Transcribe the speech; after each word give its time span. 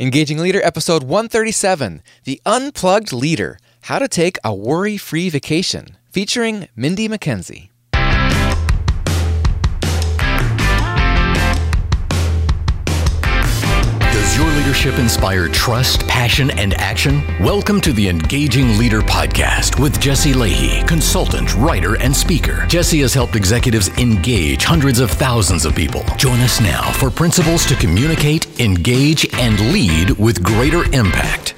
Engaging 0.00 0.38
Leader, 0.38 0.60
episode 0.64 1.04
137 1.04 2.02
The 2.24 2.40
Unplugged 2.44 3.12
Leader 3.12 3.60
How 3.82 4.00
to 4.00 4.08
Take 4.08 4.38
a 4.42 4.52
Worry 4.52 4.96
Free 4.96 5.28
Vacation, 5.28 5.96
featuring 6.10 6.66
Mindy 6.74 7.06
Mackenzie. 7.06 7.70
Your 14.34 14.50
leadership 14.50 14.98
inspire 14.98 15.46
trust, 15.46 16.08
passion, 16.08 16.50
and 16.58 16.74
action? 16.74 17.22
Welcome 17.38 17.80
to 17.82 17.92
the 17.92 18.08
Engaging 18.08 18.76
Leader 18.76 19.00
Podcast 19.00 19.80
with 19.80 20.00
Jesse 20.00 20.32
Lahey, 20.32 20.84
consultant, 20.88 21.54
writer, 21.54 21.96
and 21.98 22.14
speaker. 22.14 22.66
Jesse 22.66 22.98
has 23.02 23.14
helped 23.14 23.36
executives 23.36 23.90
engage 23.90 24.64
hundreds 24.64 24.98
of 24.98 25.12
thousands 25.12 25.64
of 25.64 25.76
people. 25.76 26.02
Join 26.16 26.40
us 26.40 26.60
now 26.60 26.90
for 26.94 27.12
principles 27.12 27.64
to 27.66 27.76
communicate, 27.76 28.58
engage, 28.60 29.32
and 29.34 29.72
lead 29.72 30.10
with 30.18 30.42
greater 30.42 30.82
impact. 30.92 31.54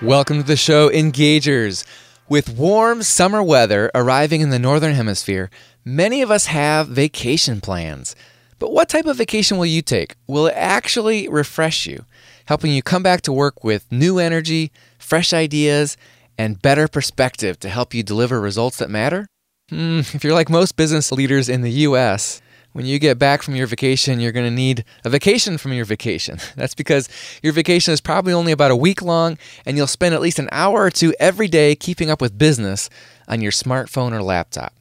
Welcome 0.00 0.38
to 0.38 0.46
the 0.46 0.56
show, 0.56 0.88
Engagers. 0.88 1.84
With 2.26 2.56
warm 2.56 3.02
summer 3.02 3.42
weather 3.42 3.90
arriving 3.94 4.40
in 4.40 4.48
the 4.48 4.58
Northern 4.58 4.94
Hemisphere, 4.94 5.50
many 5.84 6.22
of 6.22 6.30
us 6.30 6.46
have 6.46 6.88
vacation 6.88 7.60
plans. 7.60 8.16
But 8.58 8.72
what 8.72 8.88
type 8.88 9.06
of 9.06 9.16
vacation 9.16 9.58
will 9.58 9.66
you 9.66 9.82
take? 9.82 10.16
Will 10.26 10.46
it 10.46 10.54
actually 10.56 11.28
refresh 11.28 11.86
you, 11.86 12.04
helping 12.46 12.72
you 12.72 12.82
come 12.82 13.02
back 13.02 13.20
to 13.22 13.32
work 13.32 13.62
with 13.62 13.90
new 13.92 14.18
energy, 14.18 14.72
fresh 14.98 15.32
ideas, 15.32 15.96
and 16.38 16.60
better 16.60 16.88
perspective 16.88 17.58
to 17.60 17.68
help 17.68 17.92
you 17.94 18.02
deliver 18.02 18.40
results 18.40 18.78
that 18.78 18.90
matter? 18.90 19.26
Hmm, 19.68 20.00
if 20.00 20.22
you're 20.24 20.32
like 20.32 20.48
most 20.48 20.76
business 20.76 21.12
leaders 21.12 21.48
in 21.48 21.62
the 21.62 21.70
US, 21.70 22.40
when 22.72 22.86
you 22.86 22.98
get 22.98 23.18
back 23.18 23.42
from 23.42 23.56
your 23.56 23.66
vacation, 23.66 24.20
you're 24.20 24.32
going 24.32 24.46
to 24.46 24.54
need 24.54 24.84
a 25.02 25.10
vacation 25.10 25.56
from 25.56 25.72
your 25.72 25.86
vacation. 25.86 26.38
That's 26.56 26.74
because 26.74 27.08
your 27.42 27.54
vacation 27.54 27.92
is 27.92 28.00
probably 28.00 28.32
only 28.32 28.52
about 28.52 28.70
a 28.70 28.76
week 28.76 29.02
long, 29.02 29.38
and 29.64 29.76
you'll 29.76 29.86
spend 29.86 30.14
at 30.14 30.20
least 30.20 30.38
an 30.38 30.50
hour 30.52 30.82
or 30.82 30.90
two 30.90 31.14
every 31.18 31.48
day 31.48 31.74
keeping 31.74 32.10
up 32.10 32.20
with 32.20 32.38
business 32.38 32.90
on 33.28 33.40
your 33.40 33.52
smartphone 33.52 34.12
or 34.12 34.22
laptop. 34.22 34.74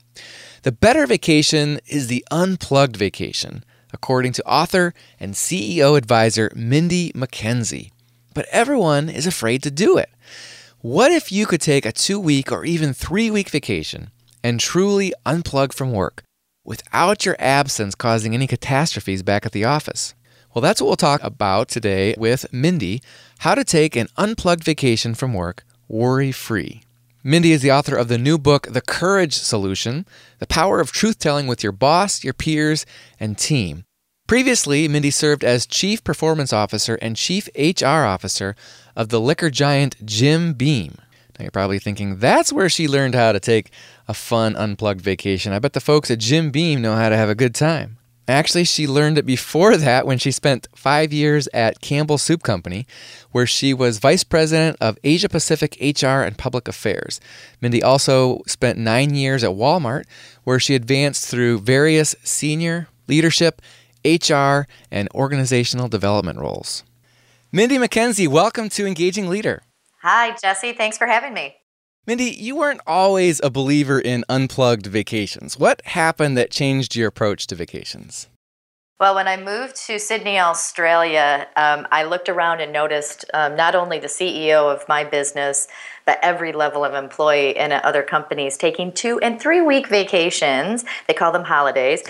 The 0.63 0.71
better 0.73 1.07
vacation 1.07 1.79
is 1.87 2.07
the 2.07 2.25
unplugged 2.31 2.97
vacation, 2.97 3.63
according 3.93 4.33
to 4.33 4.45
author 4.47 4.93
and 5.19 5.33
CEO 5.33 5.97
advisor 5.97 6.51
Mindy 6.55 7.11
Mackenzie. 7.15 7.91
But 8.33 8.47
everyone 8.51 9.09
is 9.09 9.25
afraid 9.25 9.63
to 9.63 9.71
do 9.71 9.97
it. 9.97 10.09
What 10.81 11.11
if 11.11 11.31
you 11.31 11.45
could 11.45 11.61
take 11.61 11.85
a 11.85 11.91
two 11.91 12.19
week 12.19 12.51
or 12.51 12.63
even 12.65 12.93
three 12.93 13.31
week 13.31 13.49
vacation 13.49 14.11
and 14.43 14.59
truly 14.59 15.13
unplug 15.25 15.73
from 15.73 15.91
work 15.91 16.23
without 16.63 17.25
your 17.25 17.35
absence 17.39 17.95
causing 17.95 18.33
any 18.33 18.47
catastrophes 18.47 19.23
back 19.23 19.45
at 19.45 19.51
the 19.51 19.65
office? 19.65 20.13
Well, 20.53 20.61
that's 20.61 20.79
what 20.79 20.87
we'll 20.87 20.95
talk 20.95 21.21
about 21.23 21.67
today 21.67 22.15
with 22.17 22.51
Mindy 22.53 23.01
how 23.39 23.55
to 23.55 23.63
take 23.63 23.95
an 23.95 24.07
unplugged 24.15 24.63
vacation 24.63 25.13
from 25.13 25.33
work 25.33 25.65
worry 25.87 26.31
free. 26.31 26.81
Mindy 27.27 27.53
is 27.53 27.63
the 27.63 27.71
author 27.71 27.95
of 27.95 28.07
the 28.07 28.19
new 28.19 28.37
book, 28.37 28.67
The 28.69 28.81
Courage 28.81 29.33
Solution 29.33 30.05
The 30.37 30.45
Power 30.45 30.79
of 30.79 30.91
Truth 30.91 31.17
Telling 31.17 31.47
with 31.47 31.63
Your 31.63 31.71
Boss, 31.71 32.23
Your 32.23 32.35
Peers, 32.35 32.85
and 33.19 33.35
Team. 33.35 33.85
Previously, 34.27 34.87
Mindy 34.87 35.09
served 35.09 35.43
as 35.43 35.65
Chief 35.65 36.03
Performance 36.03 36.53
Officer 36.53 36.99
and 37.01 37.15
Chief 37.15 37.49
HR 37.57 38.05
Officer 38.05 38.55
of 38.95 39.09
the 39.09 39.19
liquor 39.19 39.49
giant 39.49 40.05
Jim 40.05 40.53
Beam. 40.53 40.99
Now, 41.39 41.45
you're 41.45 41.51
probably 41.51 41.79
thinking 41.79 42.19
that's 42.19 42.53
where 42.53 42.69
she 42.69 42.87
learned 42.87 43.15
how 43.15 43.31
to 43.31 43.39
take 43.39 43.71
a 44.07 44.13
fun, 44.13 44.55
unplugged 44.55 45.01
vacation. 45.01 45.51
I 45.51 45.57
bet 45.57 45.73
the 45.73 45.79
folks 45.79 46.11
at 46.11 46.19
Jim 46.19 46.51
Beam 46.51 46.79
know 46.79 46.95
how 46.95 47.09
to 47.09 47.17
have 47.17 47.29
a 47.29 47.33
good 47.33 47.55
time. 47.55 47.97
Actually, 48.27 48.63
she 48.63 48.87
learned 48.87 49.17
it 49.17 49.25
before 49.25 49.77
that 49.77 50.05
when 50.07 50.17
she 50.17 50.31
spent 50.31 50.67
five 50.75 51.13
years 51.13 51.47
at 51.53 51.81
Campbell 51.81 52.17
Soup 52.17 52.41
Company, 52.41 52.85
where 53.31 53.45
she 53.45 53.73
was 53.73 53.99
Vice 53.99 54.23
President 54.23 54.77
of 54.81 54.97
Asia 55.03 55.29
Pacific 55.29 55.77
HR 55.79 56.21
and 56.21 56.37
Public 56.37 56.67
Affairs. 56.67 57.19
Mindy 57.61 57.83
also 57.83 58.41
spent 58.47 58.77
nine 58.77 59.15
years 59.15 59.43
at 59.43 59.51
Walmart, 59.51 60.05
where 60.43 60.59
she 60.59 60.75
advanced 60.75 61.27
through 61.27 61.59
various 61.59 62.15
senior 62.23 62.87
leadership, 63.07 63.61
HR, 64.03 64.67
and 64.91 65.09
organizational 65.13 65.87
development 65.87 66.39
roles. 66.39 66.83
Mindy 67.51 67.77
Mackenzie, 67.77 68.27
welcome 68.27 68.69
to 68.69 68.85
Engaging 68.85 69.29
Leader. 69.29 69.63
Hi, 70.01 70.35
Jesse. 70.41 70.73
Thanks 70.73 70.97
for 70.97 71.07
having 71.07 71.33
me. 71.33 71.55
Mindy, 72.07 72.25
you 72.25 72.55
weren't 72.55 72.81
always 72.85 73.41
a 73.43 73.49
believer 73.49 73.99
in 73.99 74.23
unplugged 74.29 74.85
vacations. 74.85 75.57
What 75.57 75.81
happened 75.85 76.37
that 76.37 76.51
changed 76.51 76.95
your 76.95 77.07
approach 77.07 77.47
to 77.47 77.55
vacations? 77.55 78.27
Well, 78.99 79.15
when 79.15 79.27
I 79.27 79.35
moved 79.37 79.75
to 79.87 79.99
Sydney, 79.99 80.39
Australia, 80.39 81.47
um, 81.57 81.87
I 81.91 82.03
looked 82.03 82.29
around 82.29 82.61
and 82.61 82.71
noticed 82.71 83.25
um, 83.33 83.55
not 83.55 83.73
only 83.73 83.99
the 83.99 84.07
CEO 84.07 84.71
of 84.71 84.87
my 84.87 85.03
business, 85.03 85.67
but 86.05 86.19
every 86.21 86.53
level 86.53 86.85
of 86.85 86.93
employee 86.93 87.57
in 87.57 87.71
other 87.71 88.03
companies 88.03 88.55
taking 88.55 88.91
two 88.91 89.19
and 89.19 89.41
three 89.41 89.61
week 89.61 89.87
vacations. 89.87 90.85
They 91.07 91.13
call 91.13 91.31
them 91.31 91.43
holidays. 91.43 92.03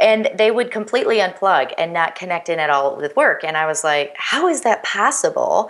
And 0.00 0.30
they 0.34 0.50
would 0.50 0.70
completely 0.70 1.18
unplug 1.18 1.74
and 1.76 1.92
not 1.92 2.16
connect 2.16 2.48
in 2.48 2.58
at 2.58 2.70
all 2.70 2.96
with 2.96 3.14
work. 3.14 3.44
And 3.44 3.56
I 3.56 3.66
was 3.66 3.84
like, 3.84 4.14
how 4.16 4.48
is 4.48 4.62
that 4.62 4.82
possible? 4.82 5.68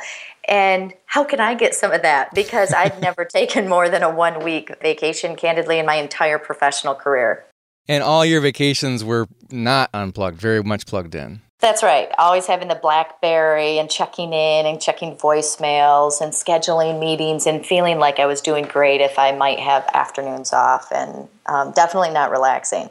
And 0.48 0.92
how 1.06 1.24
can 1.24 1.40
I 1.40 1.54
get 1.54 1.74
some 1.74 1.92
of 1.92 2.02
that? 2.02 2.34
Because 2.34 2.72
I've 2.72 3.00
never 3.02 3.24
taken 3.24 3.68
more 3.68 3.88
than 3.88 4.02
a 4.02 4.10
one 4.10 4.44
week 4.44 4.72
vacation, 4.80 5.36
candidly, 5.36 5.78
in 5.78 5.86
my 5.86 5.94
entire 5.96 6.38
professional 6.38 6.94
career. 6.94 7.44
And 7.88 8.02
all 8.02 8.24
your 8.24 8.40
vacations 8.40 9.04
were 9.04 9.26
not 9.50 9.90
unplugged, 9.92 10.40
very 10.40 10.62
much 10.62 10.86
plugged 10.86 11.14
in. 11.14 11.42
That's 11.62 11.84
right. 11.84 12.10
Always 12.18 12.46
having 12.46 12.66
the 12.66 12.74
Blackberry 12.74 13.78
and 13.78 13.88
checking 13.88 14.32
in 14.32 14.66
and 14.66 14.80
checking 14.80 15.16
voicemails 15.16 16.20
and 16.20 16.32
scheduling 16.32 16.98
meetings 16.98 17.46
and 17.46 17.64
feeling 17.64 18.00
like 18.00 18.18
I 18.18 18.26
was 18.26 18.40
doing 18.40 18.64
great 18.64 19.00
if 19.00 19.16
I 19.16 19.30
might 19.30 19.60
have 19.60 19.88
afternoons 19.94 20.52
off 20.52 20.90
and 20.90 21.28
um, 21.46 21.70
definitely 21.70 22.10
not 22.10 22.32
relaxing. 22.32 22.90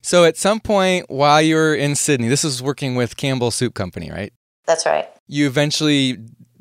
So, 0.00 0.24
at 0.24 0.38
some 0.38 0.60
point 0.60 1.10
while 1.10 1.42
you 1.42 1.56
were 1.56 1.74
in 1.74 1.94
Sydney, 1.94 2.28
this 2.28 2.42
is 2.42 2.62
working 2.62 2.94
with 2.94 3.18
Campbell 3.18 3.50
Soup 3.50 3.74
Company, 3.74 4.10
right? 4.10 4.32
That's 4.64 4.86
right. 4.86 5.06
You 5.26 5.46
eventually 5.46 6.16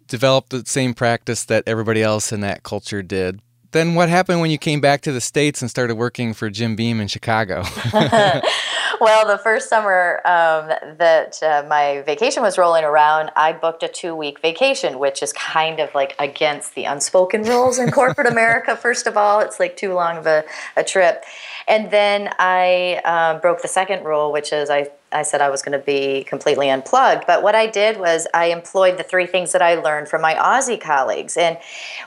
developed 0.09 0.49
the 0.49 0.63
same 0.65 0.93
practice 0.93 1.45
that 1.45 1.63
everybody 1.65 2.03
else 2.03 2.31
in 2.31 2.41
that 2.41 2.63
culture 2.63 3.01
did. 3.01 3.41
Then 3.71 3.93
what 3.93 4.09
happened 4.09 4.41
when 4.41 4.49
you 4.49 4.57
came 4.57 4.81
back 4.81 5.01
to 5.01 5.11
the 5.11 5.21
States 5.21 5.61
and 5.61 5.69
started 5.69 5.95
working 5.95 6.33
for 6.33 6.49
Jim 6.49 6.75
Beam 6.75 6.99
in 6.99 7.07
Chicago? 7.07 7.63
well, 8.99 9.27
the 9.27 9.39
first 9.43 9.69
summer 9.69 10.21
um, 10.25 10.69
that 10.97 11.41
uh, 11.43 11.63
my 11.69 12.01
vacation 12.05 12.41
was 12.41 12.57
rolling 12.57 12.83
around, 12.83 13.29
I 13.35 13.53
booked 13.53 13.83
a 13.83 13.87
two 13.87 14.15
week 14.15 14.41
vacation, 14.41 14.97
which 14.97 15.21
is 15.21 15.31
kind 15.33 15.79
of 15.79 15.93
like 15.93 16.15
against 16.17 16.73
the 16.73 16.85
unspoken 16.85 17.43
rules 17.43 17.77
in 17.77 17.91
corporate 17.91 18.27
America, 18.31 18.75
first 18.75 19.05
of 19.05 19.15
all. 19.15 19.39
It's 19.39 19.59
like 19.59 19.77
too 19.77 19.93
long 19.93 20.17
of 20.17 20.25
a, 20.25 20.43
a 20.75 20.83
trip. 20.83 21.23
And 21.67 21.91
then 21.91 22.33
I 22.39 23.01
uh, 23.05 23.39
broke 23.39 23.61
the 23.61 23.67
second 23.67 24.03
rule, 24.03 24.31
which 24.31 24.51
is 24.51 24.71
I 24.71 24.89
I 25.11 25.23
said 25.23 25.41
I 25.41 25.49
was 25.49 25.61
going 25.61 25.77
to 25.77 25.85
be 25.85 26.23
completely 26.23 26.69
unplugged. 26.69 27.25
But 27.27 27.43
what 27.43 27.55
I 27.55 27.67
did 27.67 27.99
was 27.99 28.27
I 28.33 28.45
employed 28.45 28.97
the 28.97 29.03
three 29.03 29.25
things 29.25 29.51
that 29.51 29.61
I 29.61 29.75
learned 29.75 30.07
from 30.07 30.21
my 30.21 30.35
Aussie 30.35 30.79
colleagues. 30.79 31.37
And 31.37 31.57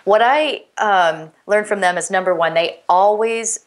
what 0.04 0.22
I 0.22 0.64
um, 0.78 1.32
learned 1.46 1.66
from 1.66 1.80
them 1.80 1.98
is 1.98 2.10
number 2.10 2.34
one, 2.34 2.54
they 2.54 2.80
always 2.88 3.60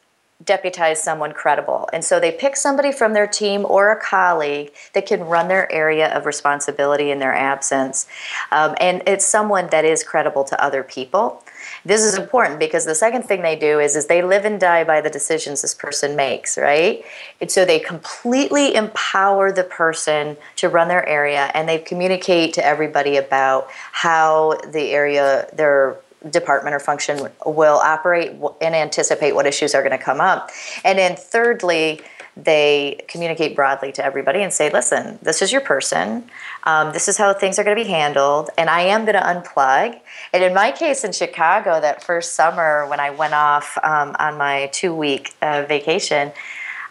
deputize 0.45 1.01
someone 1.01 1.31
credible. 1.33 1.89
And 1.91 2.03
so 2.03 2.19
they 2.19 2.31
pick 2.31 2.56
somebody 2.56 2.91
from 2.91 3.13
their 3.13 3.28
team 3.28 3.66
or 3.67 3.91
a 3.91 4.00
colleague 4.00 4.72
that 4.94 5.06
can 5.06 5.22
run 5.22 5.47
their 5.47 5.72
area 5.72 6.16
of 6.16 6.25
responsibility 6.25 7.11
in 7.11 7.19
their 7.19 7.33
absence. 7.33 8.07
Um, 8.51 8.75
and 8.79 9.01
it's 9.07 9.25
someone 9.25 9.67
that 9.72 9.85
is 9.85 10.03
credible 10.03 10.44
to 10.45 10.63
other 10.63 10.83
people. 10.83 11.44
This 11.83 12.03
is 12.03 12.17
important 12.17 12.59
because 12.59 12.85
the 12.85 12.95
second 12.95 13.23
thing 13.23 13.41
they 13.41 13.56
do 13.56 13.79
is, 13.79 13.95
is 13.95 14.06
they 14.06 14.22
live 14.22 14.45
and 14.45 14.59
die 14.59 14.83
by 14.83 15.01
the 15.01 15.09
decisions 15.09 15.61
this 15.61 15.73
person 15.73 16.16
makes, 16.16 16.57
right? 16.57 17.03
And 17.41 17.50
so 17.50 17.66
they 17.66 17.79
completely 17.79 18.75
empower 18.75 19.51
the 19.51 19.63
person 19.63 20.38
to 20.57 20.69
run 20.69 20.88
their 20.88 21.07
area 21.07 21.51
and 21.53 21.67
they 21.67 21.79
communicate 21.79 22.53
to 22.53 22.65
everybody 22.65 23.18
about 23.18 23.68
how 23.92 24.57
the 24.71 24.92
area, 24.92 25.47
their 25.53 25.97
department 26.30 26.75
or 26.75 26.80
function 26.80 27.27
will 27.45 27.77
operate 27.77 28.31
and 28.62 28.75
anticipate 28.75 29.33
what 29.33 29.45
issues 29.45 29.75
are 29.75 29.81
going 29.81 29.98
to 29.98 30.04
come 30.04 30.22
up. 30.22 30.50
And 30.83 30.98
then 30.98 31.16
thirdly, 31.16 32.01
they 32.38 33.00
communicate 33.07 33.56
broadly 33.56 33.92
to 33.94 34.04
everybody 34.04 34.42
and 34.42 34.51
say, 34.51 34.69
listen, 34.69 35.18
this 35.22 35.42
is 35.42 35.51
your 35.51 35.62
person. 35.62 36.30
Um, 36.63 36.92
this 36.92 37.07
is 37.07 37.18
how 37.18 37.33
things 37.33 37.57
are 37.57 37.63
going 37.63 37.77
to 37.77 37.83
be 37.83 37.89
handled. 37.89 38.50
And 38.57 38.69
I 38.69 38.81
am 38.81 39.06
going 39.06 39.16
to 39.16 39.22
unplug. 39.22 40.00
And 40.33 40.44
in 40.44 40.54
my 40.54 40.72
case 40.72 41.04
in 41.06 41.13
Chicago, 41.13 41.80
that 41.80 42.04
first 42.04 42.33
summer 42.33 42.88
when 42.88 43.00
I 43.00 43.12
went 43.12 43.33
off 43.33 43.78
um, 43.83 44.16
on 44.19 44.38
my 44.38 44.69
two 44.74 44.94
week 44.94 45.33
uh, 45.42 45.66
vacation, 45.68 46.33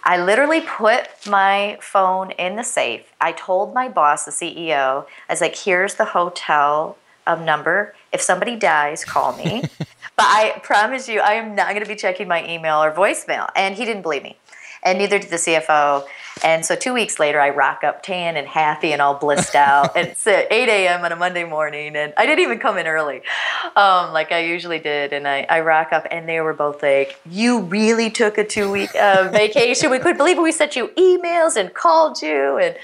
I 0.03 0.23
literally 0.23 0.61
put 0.61 1.09
my 1.27 1.79
phone 1.81 2.31
in 2.33 2.57
the 2.57 2.63
safe. 2.63 3.13
I 3.21 3.33
told 3.33 3.75
my 3.75 3.89
boss, 3.89 4.25
the 4.25 4.31
CEO, 4.31 5.07
I 5.29 5.33
was 5.33 5.41
like, 5.41 5.57
here's 5.57 5.95
the 5.95 6.05
hotel 6.05 6.97
um, 7.27 7.45
number. 7.45 7.95
If 8.15 8.23
somebody 8.23 8.57
dies, 8.57 9.05
call 9.05 9.37
me. 9.37 9.63
but 9.79 9.89
I 10.19 10.61
promise 10.63 11.09
you, 11.09 11.21
I 11.21 11.35
am 11.35 11.55
not 11.55 11.71
going 11.71 11.83
to 11.83 11.89
be 11.89 11.97
checking 11.97 12.29
my 12.29 12.49
email 12.49 12.83
or 12.83 12.93
voicemail. 12.93 13.51
And 13.57 13.75
he 13.75 13.85
didn't 13.85 14.03
believe 14.03 14.23
me. 14.23 14.39
and 14.85 14.99
neither 14.99 15.19
did 15.19 15.31
the 15.31 15.37
CFO. 15.37 16.05
And 16.45 16.65
so 16.65 16.77
two 16.77 16.93
weeks 16.93 17.19
later, 17.19 17.41
I 17.41 17.51
rock 17.51 17.85
up 17.85 18.03
tan 18.03 18.37
and 18.37 18.47
happy 18.47 18.93
and 18.93 19.01
all 19.01 19.15
blissed 19.15 19.55
out. 19.55 19.97
and 19.97 20.09
it's 20.09 20.27
at 20.27 20.53
8 20.53 20.69
a.m. 20.69 21.05
on 21.05 21.13
a 21.13 21.17
Monday 21.17 21.45
morning, 21.45 21.97
and 21.97 22.13
I 22.17 22.27
didn't 22.27 22.45
even 22.45 22.59
come 22.59 22.77
in 22.77 22.87
early 22.87 23.23
um, 23.77 24.13
like 24.13 24.31
I 24.33 24.41
usually 24.41 24.79
did. 24.79 25.13
And 25.13 25.27
I, 25.27 25.47
I 25.49 25.61
rock 25.61 25.93
up, 25.93 26.07
and 26.11 26.29
they 26.29 26.41
were 26.41 26.55
both 26.55 26.83
like, 26.83 27.19
You 27.29 27.61
really 27.61 28.11
took 28.11 28.39
a 28.39 28.45
two 28.45 28.71
week 28.71 28.95
uh, 28.95 29.31
vacation? 29.33 29.91
We 29.91 29.99
couldn't 29.99 30.19
believe 30.19 30.39
it. 30.39 30.43
We 30.43 30.53
sent 30.53 30.77
you 30.77 30.89
emails 30.89 31.57
and 31.57 31.73
called 31.73 32.21
you. 32.21 32.59
And 32.59 32.77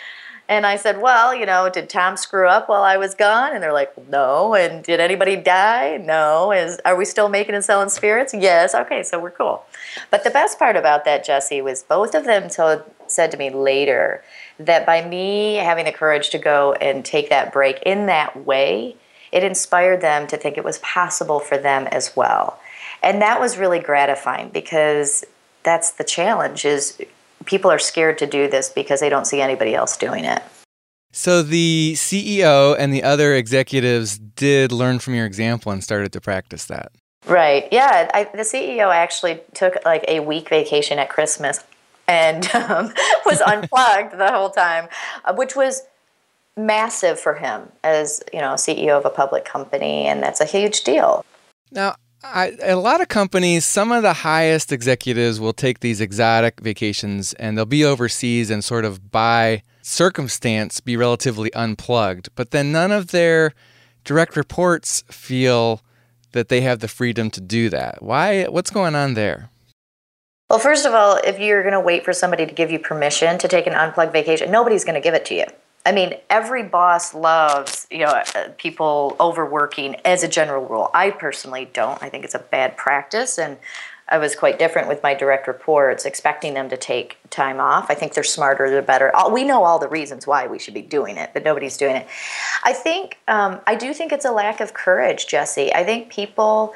and 0.50 0.66
I 0.66 0.74
said, 0.74 1.00
Well, 1.00 1.32
you 1.32 1.46
know, 1.46 1.70
did 1.70 1.88
Tom 1.88 2.16
screw 2.16 2.48
up 2.48 2.68
while 2.68 2.82
I 2.82 2.96
was 2.96 3.14
gone? 3.14 3.54
And 3.54 3.62
they're 3.62 3.72
like, 3.72 3.92
No. 4.08 4.54
And 4.54 4.82
did 4.82 4.98
anybody 4.98 5.36
die? 5.36 5.96
No. 5.96 6.50
Is 6.50 6.80
are 6.84 6.96
we 6.96 7.04
still 7.04 7.28
making 7.28 7.54
and 7.54 7.64
selling 7.64 7.88
spirits? 7.88 8.34
Yes. 8.34 8.74
Okay, 8.74 9.04
so 9.04 9.20
we're 9.20 9.30
cool. 9.30 9.64
But 10.10 10.24
the 10.24 10.30
best 10.30 10.58
part 10.58 10.74
about 10.74 11.04
that, 11.04 11.24
Jesse, 11.24 11.62
was 11.62 11.84
both 11.84 12.16
of 12.16 12.24
them 12.24 12.50
told 12.50 12.82
said 13.06 13.30
to 13.30 13.36
me 13.36 13.50
later 13.50 14.24
that 14.58 14.84
by 14.84 15.06
me 15.06 15.54
having 15.54 15.84
the 15.84 15.92
courage 15.92 16.30
to 16.30 16.38
go 16.38 16.72
and 16.74 17.04
take 17.04 17.30
that 17.30 17.52
break 17.52 17.80
in 17.86 18.06
that 18.06 18.44
way, 18.44 18.96
it 19.30 19.44
inspired 19.44 20.00
them 20.00 20.26
to 20.26 20.36
think 20.36 20.58
it 20.58 20.64
was 20.64 20.78
possible 20.78 21.38
for 21.38 21.58
them 21.58 21.86
as 21.86 22.16
well. 22.16 22.58
And 23.04 23.22
that 23.22 23.40
was 23.40 23.56
really 23.56 23.78
gratifying 23.78 24.50
because 24.50 25.24
that's 25.62 25.92
the 25.92 26.04
challenge 26.04 26.64
is 26.64 27.00
people 27.44 27.70
are 27.70 27.78
scared 27.78 28.18
to 28.18 28.26
do 28.26 28.48
this 28.48 28.68
because 28.68 29.00
they 29.00 29.08
don't 29.08 29.26
see 29.26 29.40
anybody 29.40 29.74
else 29.74 29.96
doing 29.96 30.24
it. 30.24 30.42
So 31.12 31.42
the 31.42 31.94
CEO 31.96 32.76
and 32.78 32.92
the 32.92 33.02
other 33.02 33.34
executives 33.34 34.18
did 34.18 34.70
learn 34.70 35.00
from 35.00 35.14
your 35.14 35.26
example 35.26 35.72
and 35.72 35.82
started 35.82 36.12
to 36.12 36.20
practice 36.20 36.66
that. 36.66 36.92
Right. 37.26 37.68
Yeah. 37.72 38.10
I, 38.14 38.24
the 38.24 38.42
CEO 38.42 38.94
actually 38.94 39.40
took 39.54 39.76
like 39.84 40.04
a 40.08 40.20
week 40.20 40.48
vacation 40.48 40.98
at 40.98 41.10
Christmas 41.10 41.64
and 42.06 42.48
um, 42.54 42.92
was 43.26 43.40
unplugged 43.40 44.18
the 44.18 44.30
whole 44.30 44.50
time, 44.50 44.88
uh, 45.24 45.34
which 45.34 45.56
was 45.56 45.82
massive 46.56 47.18
for 47.18 47.34
him 47.34 47.70
as 47.84 48.22
you 48.32 48.40
know 48.40 48.54
CEO 48.54 48.98
of 48.98 49.04
a 49.04 49.10
public 49.10 49.44
company, 49.44 50.06
and 50.06 50.22
that's 50.22 50.40
a 50.40 50.44
huge 50.44 50.82
deal. 50.82 51.24
Now, 51.70 51.94
I, 52.22 52.56
a 52.62 52.76
lot 52.76 53.00
of 53.00 53.08
companies, 53.08 53.64
some 53.64 53.92
of 53.92 54.02
the 54.02 54.12
highest 54.12 54.72
executives 54.72 55.40
will 55.40 55.52
take 55.52 55.80
these 55.80 56.00
exotic 56.00 56.60
vacations 56.60 57.32
and 57.34 57.56
they'll 57.56 57.64
be 57.64 57.84
overseas 57.84 58.50
and 58.50 58.62
sort 58.62 58.84
of 58.84 59.10
by 59.10 59.62
circumstance 59.82 60.80
be 60.80 60.96
relatively 60.96 61.52
unplugged. 61.54 62.28
But 62.34 62.50
then 62.50 62.72
none 62.72 62.92
of 62.92 63.08
their 63.08 63.52
direct 64.04 64.36
reports 64.36 65.02
feel 65.10 65.82
that 66.32 66.48
they 66.48 66.60
have 66.60 66.80
the 66.80 66.88
freedom 66.88 67.30
to 67.30 67.40
do 67.40 67.70
that. 67.70 68.02
Why? 68.02 68.44
What's 68.44 68.70
going 68.70 68.94
on 68.94 69.14
there? 69.14 69.50
Well, 70.48 70.58
first 70.58 70.84
of 70.84 70.94
all, 70.94 71.16
if 71.24 71.38
you're 71.38 71.62
going 71.62 71.74
to 71.74 71.80
wait 71.80 72.04
for 72.04 72.12
somebody 72.12 72.44
to 72.44 72.52
give 72.52 72.70
you 72.70 72.78
permission 72.78 73.38
to 73.38 73.48
take 73.48 73.66
an 73.66 73.72
unplugged 73.72 74.12
vacation, 74.12 74.50
nobody's 74.50 74.84
going 74.84 74.96
to 74.96 75.00
give 75.00 75.14
it 75.14 75.24
to 75.26 75.34
you. 75.34 75.44
I 75.86 75.92
mean, 75.92 76.14
every 76.28 76.62
boss 76.62 77.14
loves, 77.14 77.86
you 77.90 78.00
know, 78.00 78.22
uh, 78.34 78.48
people 78.58 79.16
overworking 79.18 79.96
as 80.04 80.22
a 80.22 80.28
general 80.28 80.66
rule. 80.66 80.90
I 80.92 81.10
personally 81.10 81.70
don't. 81.72 82.02
I 82.02 82.10
think 82.10 82.24
it's 82.24 82.34
a 82.34 82.38
bad 82.38 82.76
practice 82.76 83.38
and 83.38 83.56
I 84.10 84.18
was 84.18 84.34
quite 84.34 84.58
different 84.58 84.88
with 84.88 85.02
my 85.02 85.14
direct 85.14 85.46
reports, 85.46 86.04
expecting 86.04 86.52
them 86.54 86.68
to 86.70 86.76
take 86.76 87.18
time 87.30 87.60
off. 87.60 87.90
I 87.90 87.94
think 87.94 88.12
they're 88.12 88.24
smarter, 88.24 88.68
they're 88.68 88.82
better. 88.82 89.12
We 89.30 89.44
know 89.44 89.62
all 89.62 89.78
the 89.78 89.88
reasons 89.88 90.26
why 90.26 90.48
we 90.48 90.58
should 90.58 90.74
be 90.74 90.82
doing 90.82 91.16
it, 91.16 91.30
but 91.32 91.44
nobody's 91.44 91.76
doing 91.76 91.94
it. 91.94 92.08
I 92.64 92.72
think, 92.72 93.18
um, 93.28 93.60
I 93.68 93.76
do 93.76 93.94
think 93.94 94.10
it's 94.10 94.24
a 94.24 94.32
lack 94.32 94.60
of 94.60 94.74
courage, 94.74 95.28
Jesse. 95.28 95.72
I 95.72 95.84
think 95.84 96.10
people 96.10 96.74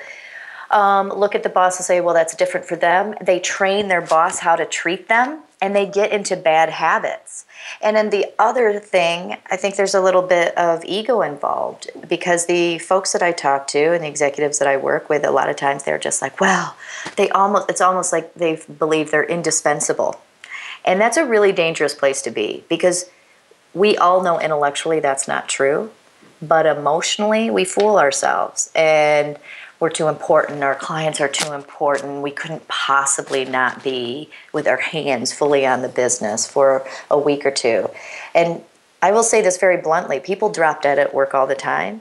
um, 0.70 1.08
look 1.08 1.34
at 1.34 1.42
the 1.42 1.48
boss 1.48 1.76
and 1.76 1.84
say, 1.84 2.00
well, 2.00 2.14
that's 2.14 2.36
different 2.36 2.66
for 2.66 2.76
them. 2.76 3.16
They 3.20 3.40
train 3.40 3.88
their 3.88 4.00
boss 4.00 4.38
how 4.38 4.54
to 4.54 4.64
treat 4.64 5.08
them 5.08 5.42
and 5.60 5.74
they 5.74 5.86
get 5.86 6.12
into 6.12 6.36
bad 6.36 6.70
habits. 6.70 7.46
And 7.80 7.96
then 7.96 8.10
the 8.10 8.26
other 8.38 8.78
thing, 8.78 9.36
I 9.50 9.56
think 9.56 9.76
there's 9.76 9.94
a 9.94 10.00
little 10.00 10.22
bit 10.22 10.56
of 10.58 10.84
ego 10.84 11.22
involved 11.22 11.90
because 12.08 12.46
the 12.46 12.78
folks 12.78 13.12
that 13.12 13.22
I 13.22 13.32
talk 13.32 13.66
to 13.68 13.92
and 13.92 14.04
the 14.04 14.08
executives 14.08 14.58
that 14.58 14.68
I 14.68 14.76
work 14.76 15.08
with, 15.08 15.24
a 15.24 15.30
lot 15.30 15.48
of 15.48 15.56
times 15.56 15.84
they're 15.84 15.98
just 15.98 16.20
like, 16.20 16.40
well, 16.40 16.76
they 17.16 17.30
almost, 17.30 17.70
it's 17.70 17.80
almost 17.80 18.12
like 18.12 18.34
they 18.34 18.60
believe 18.78 19.10
they're 19.10 19.24
indispensable. 19.24 20.20
And 20.84 21.00
that's 21.00 21.16
a 21.16 21.24
really 21.24 21.52
dangerous 21.52 21.94
place 21.94 22.20
to 22.22 22.30
be 22.30 22.64
because 22.68 23.08
we 23.72 23.96
all 23.96 24.22
know 24.22 24.38
intellectually 24.38 25.00
that's 25.00 25.26
not 25.26 25.48
true, 25.48 25.90
but 26.42 26.66
emotionally 26.66 27.50
we 27.50 27.64
fool 27.64 27.98
ourselves. 27.98 28.70
And 28.74 29.38
we're 29.80 29.90
too 29.90 30.08
important, 30.08 30.62
our 30.62 30.74
clients 30.74 31.20
are 31.20 31.28
too 31.28 31.52
important, 31.52 32.22
we 32.22 32.30
couldn't 32.30 32.66
possibly 32.68 33.44
not 33.44 33.82
be 33.82 34.30
with 34.52 34.66
our 34.66 34.76
hands 34.76 35.32
fully 35.32 35.66
on 35.66 35.82
the 35.82 35.88
business 35.88 36.46
for 36.46 36.86
a 37.10 37.18
week 37.18 37.44
or 37.44 37.50
two. 37.50 37.88
And 38.34 38.62
I 39.02 39.10
will 39.12 39.22
say 39.22 39.42
this 39.42 39.58
very 39.58 39.76
bluntly 39.76 40.20
people 40.20 40.50
drop 40.50 40.82
dead 40.82 40.98
at 40.98 41.12
work 41.12 41.34
all 41.34 41.46
the 41.46 41.54
time 41.54 42.00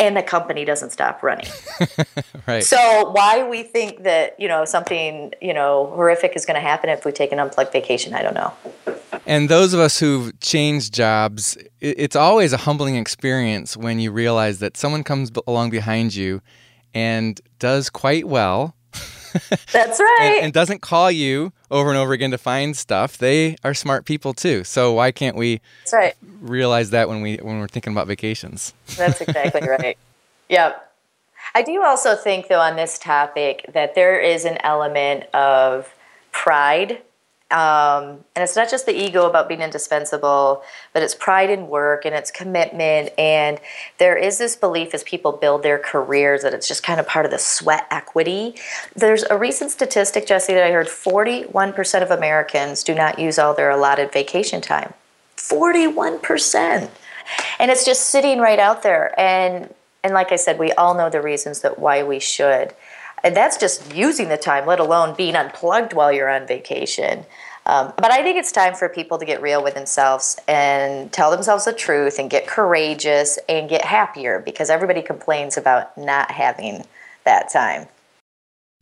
and 0.00 0.16
the 0.16 0.22
company 0.22 0.64
doesn't 0.64 0.90
stop 0.90 1.22
running. 1.22 1.46
right. 2.46 2.64
So 2.64 3.10
why 3.10 3.48
we 3.48 3.62
think 3.62 4.02
that, 4.02 4.38
you 4.38 4.48
know, 4.48 4.64
something, 4.64 5.32
you 5.40 5.54
know, 5.54 5.86
horrific 5.94 6.34
is 6.34 6.44
going 6.44 6.56
to 6.56 6.60
happen 6.60 6.90
if 6.90 7.04
we 7.04 7.12
take 7.12 7.32
an 7.32 7.38
unplugged 7.38 7.72
vacation, 7.72 8.14
I 8.14 8.22
don't 8.22 8.34
know. 8.34 8.52
And 9.26 9.48
those 9.48 9.72
of 9.72 9.80
us 9.80 9.98
who've 9.98 10.38
changed 10.40 10.92
jobs, 10.92 11.56
it's 11.80 12.16
always 12.16 12.52
a 12.52 12.58
humbling 12.58 12.96
experience 12.96 13.76
when 13.76 14.00
you 14.00 14.10
realize 14.10 14.58
that 14.58 14.76
someone 14.76 15.04
comes 15.04 15.30
along 15.46 15.70
behind 15.70 16.14
you 16.14 16.42
and 16.94 17.40
does 17.58 17.90
quite 17.90 18.26
well. 18.26 18.74
That's 19.72 19.98
right. 20.00 20.34
and, 20.36 20.44
and, 20.44 20.52
doesn't 20.52 20.80
call 20.80 21.10
you 21.10 21.52
over 21.70 21.90
and 21.90 21.98
over 21.98 22.12
again 22.12 22.30
to 22.30 22.38
find 22.38 22.76
stuff. 22.76 23.18
They 23.18 23.56
are 23.64 23.74
smart 23.74 24.04
people 24.04 24.32
too. 24.32 24.62
So 24.62 24.92
why 24.92 25.10
can't 25.10 25.36
we 25.36 25.60
That's 25.80 25.92
right. 25.92 26.14
realize 26.40 26.90
that 26.90 27.08
when 27.08 27.20
we 27.20 27.36
when 27.36 27.58
we're 27.58 27.68
thinking 27.68 27.92
about 27.92 28.06
vacations? 28.06 28.74
That's 28.96 29.20
exactly 29.20 29.68
right. 29.68 29.98
Yep. 30.48 30.92
I 31.54 31.62
do 31.62 31.82
also 31.82 32.14
think 32.14 32.48
though 32.48 32.60
on 32.60 32.76
this 32.76 32.98
topic 32.98 33.68
that 33.74 33.94
there 33.94 34.20
is 34.20 34.44
an 34.44 34.58
element 34.62 35.24
of 35.34 35.92
pride 36.30 37.02
um, 37.50 38.24
and 38.34 38.42
it's 38.42 38.56
not 38.56 38.70
just 38.70 38.86
the 38.86 38.92
ego 38.92 39.28
about 39.28 39.48
being 39.48 39.60
indispensable, 39.60 40.62
but 40.92 41.02
it's 41.02 41.14
pride 41.14 41.50
in 41.50 41.68
work 41.68 42.04
and 42.04 42.14
it's 42.14 42.30
commitment. 42.30 43.10
And 43.18 43.60
there 43.98 44.16
is 44.16 44.38
this 44.38 44.56
belief 44.56 44.94
as 44.94 45.04
people 45.04 45.32
build 45.32 45.62
their 45.62 45.78
careers 45.78 46.42
that 46.42 46.54
it's 46.54 46.66
just 46.66 46.82
kind 46.82 46.98
of 46.98 47.06
part 47.06 47.26
of 47.26 47.30
the 47.30 47.38
sweat 47.38 47.86
equity. 47.90 48.56
There's 48.96 49.24
a 49.24 49.36
recent 49.36 49.70
statistic, 49.70 50.26
Jesse, 50.26 50.54
that 50.54 50.64
I 50.64 50.72
heard 50.72 50.88
41% 50.88 52.02
of 52.02 52.10
Americans 52.10 52.82
do 52.82 52.94
not 52.94 53.18
use 53.18 53.38
all 53.38 53.54
their 53.54 53.70
allotted 53.70 54.12
vacation 54.12 54.60
time. 54.60 54.94
41%. 55.36 56.90
And 57.58 57.70
it's 57.70 57.84
just 57.84 58.08
sitting 58.08 58.38
right 58.38 58.58
out 58.58 58.82
there. 58.82 59.18
And, 59.20 59.72
and 60.02 60.14
like 60.14 60.32
I 60.32 60.36
said, 60.36 60.58
we 60.58 60.72
all 60.72 60.94
know 60.94 61.10
the 61.10 61.20
reasons 61.20 61.60
that 61.60 61.78
why 61.78 62.02
we 62.02 62.18
should. 62.18 62.74
And 63.24 63.34
that's 63.34 63.56
just 63.56 63.94
using 63.94 64.28
the 64.28 64.36
time, 64.36 64.66
let 64.66 64.78
alone 64.78 65.14
being 65.16 65.34
unplugged 65.34 65.94
while 65.94 66.12
you're 66.12 66.28
on 66.28 66.46
vacation. 66.46 67.24
Um, 67.66 67.94
but 67.96 68.12
I 68.12 68.22
think 68.22 68.36
it's 68.36 68.52
time 68.52 68.74
for 68.74 68.90
people 68.90 69.18
to 69.18 69.24
get 69.24 69.40
real 69.40 69.62
with 69.64 69.74
themselves 69.74 70.38
and 70.46 71.10
tell 71.10 71.30
themselves 71.30 71.64
the 71.64 71.72
truth 71.72 72.18
and 72.18 72.28
get 72.28 72.46
courageous 72.46 73.38
and 73.48 73.70
get 73.70 73.82
happier 73.82 74.40
because 74.44 74.68
everybody 74.68 75.00
complains 75.00 75.56
about 75.56 75.96
not 75.96 76.30
having 76.30 76.84
that 77.24 77.50
time. 77.50 77.88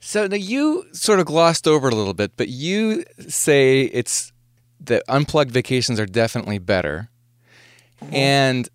So 0.01 0.27
now 0.27 0.35
you 0.35 0.87
sort 0.93 1.21
of 1.21 1.27
glossed 1.27 1.69
over 1.69 1.89
a 1.89 1.95
little 1.95 2.13
bit, 2.13 2.33
but 2.37 2.49
you 2.49 3.05
say 3.29 3.83
it's 3.83 4.33
that 4.81 5.05
unplugged 5.09 5.53
vacations 5.53 6.01
are 6.01 6.07
definitely 6.07 6.59
better. 6.59 7.09
Mm-hmm. 8.03 8.15
And 8.17 8.69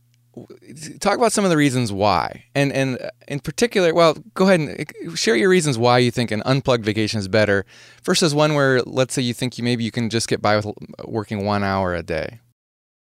talk 1.00 1.18
about 1.18 1.32
some 1.32 1.44
of 1.44 1.50
the 1.50 1.58
reasons 1.58 1.92
why, 1.92 2.46
and 2.54 2.72
and 2.72 3.02
uh, 3.02 3.10
in 3.28 3.40
particular, 3.40 3.94
well, 3.94 4.18
go 4.34 4.46
ahead 4.46 4.60
and 4.60 5.12
uh, 5.12 5.16
share 5.16 5.36
your 5.36 5.50
reasons 5.50 5.78
why 5.78 5.98
you 5.98 6.12
think 6.12 6.32
an 6.32 6.44
unplugged 6.46 6.86
vacation 6.86 7.20
is 7.20 7.28
better 7.28 7.66
versus 8.04 8.36
one 8.36 8.54
where, 8.54 8.82
let's 8.84 9.14
say, 9.14 9.22
you 9.22 9.34
think 9.34 9.58
you 9.58 9.64
maybe 9.64 9.84
you 9.84 9.92
can 9.92 10.10
just 10.10 10.28
get 10.28 10.42
by 10.42 10.56
with 10.56 10.66
uh, 10.68 10.72
working 11.06 11.46
one 11.46 11.64
hour 11.64 11.96
a 11.96 12.04
day. 12.04 12.40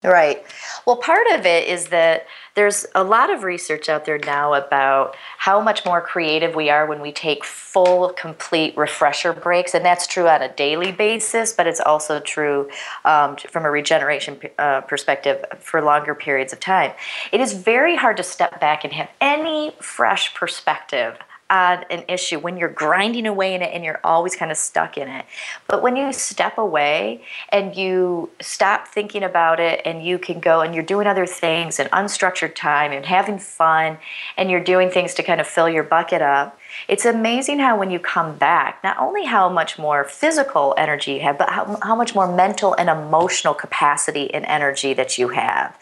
Right. 0.05 0.43
Well, 0.85 0.97
part 0.97 1.25
of 1.31 1.45
it 1.45 1.67
is 1.67 1.88
that 1.88 2.27
there's 2.53 2.85
a 2.93 3.03
lot 3.03 3.29
of 3.29 3.43
research 3.43 3.89
out 3.89 4.05
there 4.05 4.19
now 4.19 4.53
about 4.53 5.15
how 5.38 5.59
much 5.59 5.83
more 5.83 6.00
creative 6.00 6.55
we 6.55 6.69
are 6.69 6.85
when 6.85 7.01
we 7.01 7.12
take 7.12 7.43
full, 7.43 8.13
complete 8.13 8.77
refresher 8.77 9.33
breaks. 9.33 9.74
And 9.74 9.83
that's 9.83 10.07
true 10.07 10.27
on 10.27 10.41
a 10.41 10.53
daily 10.53 10.91
basis, 10.91 11.51
but 11.51 11.67
it's 11.67 11.81
also 11.81 12.19
true 12.19 12.69
um, 13.03 13.35
from 13.35 13.65
a 13.65 13.71
regeneration 13.71 14.39
uh, 14.57 14.81
perspective 14.81 15.43
for 15.59 15.81
longer 15.81 16.15
periods 16.15 16.53
of 16.53 16.59
time. 16.59 16.93
It 17.31 17.41
is 17.41 17.53
very 17.53 17.95
hard 17.95 18.17
to 18.17 18.24
step 18.24 18.62
back 18.62 18.83
and 18.83 18.93
have 18.93 19.09
any 19.19 19.75
fresh 19.81 20.33
perspective 20.33 21.17
an 21.49 22.03
issue 22.07 22.39
when 22.39 22.57
you're 22.57 22.69
grinding 22.69 23.27
away 23.27 23.53
in 23.53 23.61
it 23.61 23.71
and 23.73 23.83
you're 23.83 23.99
always 24.03 24.35
kind 24.35 24.51
of 24.51 24.57
stuck 24.57 24.97
in 24.97 25.07
it. 25.07 25.25
But 25.67 25.83
when 25.83 25.95
you 25.95 26.11
step 26.11 26.57
away 26.57 27.23
and 27.49 27.75
you 27.75 28.31
stop 28.41 28.87
thinking 28.87 29.23
about 29.23 29.59
it 29.59 29.81
and 29.85 30.03
you 30.03 30.17
can 30.17 30.39
go 30.39 30.61
and 30.61 30.73
you're 30.73 30.83
doing 30.83 31.07
other 31.07 31.27
things 31.27 31.79
and 31.79 31.89
unstructured 31.91 32.55
time 32.55 32.91
and 32.91 33.05
having 33.05 33.37
fun 33.37 33.97
and 34.37 34.49
you're 34.49 34.63
doing 34.63 34.89
things 34.89 35.13
to 35.15 35.23
kind 35.23 35.39
of 35.39 35.47
fill 35.47 35.69
your 35.69 35.83
bucket 35.83 36.21
up, 36.21 36.59
it's 36.87 37.05
amazing 37.05 37.59
how 37.59 37.77
when 37.77 37.89
you 37.89 37.99
come 37.99 38.37
back, 38.37 38.83
not 38.83 38.97
only 38.97 39.25
how 39.25 39.47
much 39.47 39.77
more 39.79 40.03
physical 40.03 40.73
energy 40.77 41.13
you 41.13 41.19
have, 41.21 41.37
but 41.37 41.49
how, 41.49 41.77
how 41.81 41.95
much 41.95 42.13
more 42.15 42.33
mental 42.33 42.73
and 42.73 42.89
emotional 42.89 43.53
capacity 43.53 44.33
and 44.33 44.45
energy 44.45 44.93
that 44.93 45.17
you 45.17 45.29
have. 45.29 45.77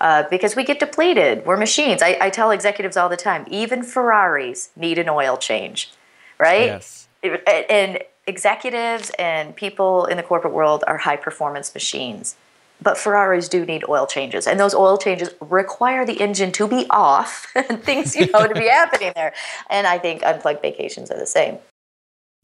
Uh, 0.00 0.24
because 0.28 0.54
we 0.54 0.64
get 0.64 0.78
depleted. 0.78 1.44
We're 1.46 1.56
machines. 1.56 2.02
I, 2.02 2.18
I 2.20 2.30
tell 2.30 2.50
executives 2.50 2.96
all 2.96 3.08
the 3.08 3.16
time, 3.16 3.46
even 3.50 3.82
Ferraris 3.82 4.70
need 4.76 4.98
an 4.98 5.08
oil 5.08 5.36
change, 5.36 5.90
right? 6.38 6.66
Yes. 6.66 7.08
And 7.46 8.00
executives 8.26 9.10
and 9.18 9.56
people 9.56 10.04
in 10.04 10.16
the 10.16 10.22
corporate 10.22 10.52
world 10.52 10.84
are 10.86 10.98
high 10.98 11.16
performance 11.16 11.72
machines 11.72 12.36
but 12.82 12.98
Ferraris 12.98 13.48
do 13.48 13.64
need 13.64 13.84
oil 13.88 14.06
changes, 14.06 14.46
and 14.46 14.60
those 14.60 14.74
oil 14.74 14.98
changes 14.98 15.30
require 15.40 16.04
the 16.04 16.20
engine 16.20 16.52
to 16.52 16.68
be 16.68 16.86
off 16.90 17.46
and 17.54 17.82
things, 17.84 18.14
you 18.14 18.26
know, 18.32 18.46
to 18.46 18.54
be 18.54 18.68
happening 18.68 19.12
there. 19.14 19.32
And 19.70 19.86
I 19.86 19.98
think 19.98 20.22
unplugged 20.22 20.62
vacations 20.62 21.10
are 21.10 21.18
the 21.18 21.26
same. 21.26 21.58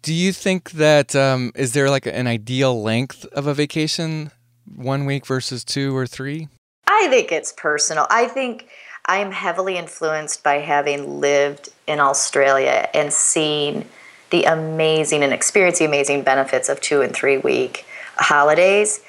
Do 0.02 0.12
you 0.12 0.32
think 0.32 0.72
that 0.72 1.14
um, 1.14 1.52
is 1.54 1.74
there 1.74 1.88
like 1.88 2.06
an 2.06 2.26
ideal 2.26 2.82
length 2.82 3.24
of 3.26 3.46
a 3.46 3.54
vacation, 3.54 4.32
one 4.64 5.04
week 5.04 5.26
versus 5.26 5.64
two 5.64 5.96
or 5.96 6.06
three? 6.06 6.48
I 6.92 7.08
think 7.08 7.32
it's 7.32 7.52
personal. 7.52 8.06
I 8.10 8.26
think 8.26 8.68
I'm 9.06 9.32
heavily 9.32 9.78
influenced 9.78 10.44
by 10.44 10.56
having 10.56 11.20
lived 11.20 11.70
in 11.86 12.00
Australia 12.00 12.88
and 12.92 13.10
seen 13.10 13.86
the 14.28 14.44
amazing 14.44 15.22
and 15.22 15.32
experiencing 15.32 15.86
amazing 15.86 16.22
benefits 16.22 16.68
of 16.68 16.80
two 16.80 17.00
and 17.00 17.14
three 17.14 17.38
week 17.38 17.86
holidays. 18.16 19.02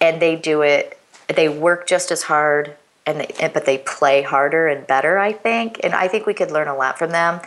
And 0.00 0.22
they 0.22 0.36
do 0.36 0.62
it 0.62 0.98
they 1.28 1.50
work 1.50 1.86
just 1.86 2.10
as 2.10 2.22
hard 2.22 2.74
and 3.04 3.20
they, 3.20 3.50
but 3.52 3.66
they 3.66 3.76
play 3.76 4.22
harder 4.22 4.66
and 4.66 4.86
better 4.86 5.18
i 5.18 5.32
think. 5.32 5.80
And 5.84 5.94
i 5.94 6.08
think 6.08 6.24
we 6.24 6.32
could 6.32 6.50
learn 6.50 6.68
a 6.68 6.76
lot 6.76 6.98
from 6.98 7.10
them. 7.10 7.40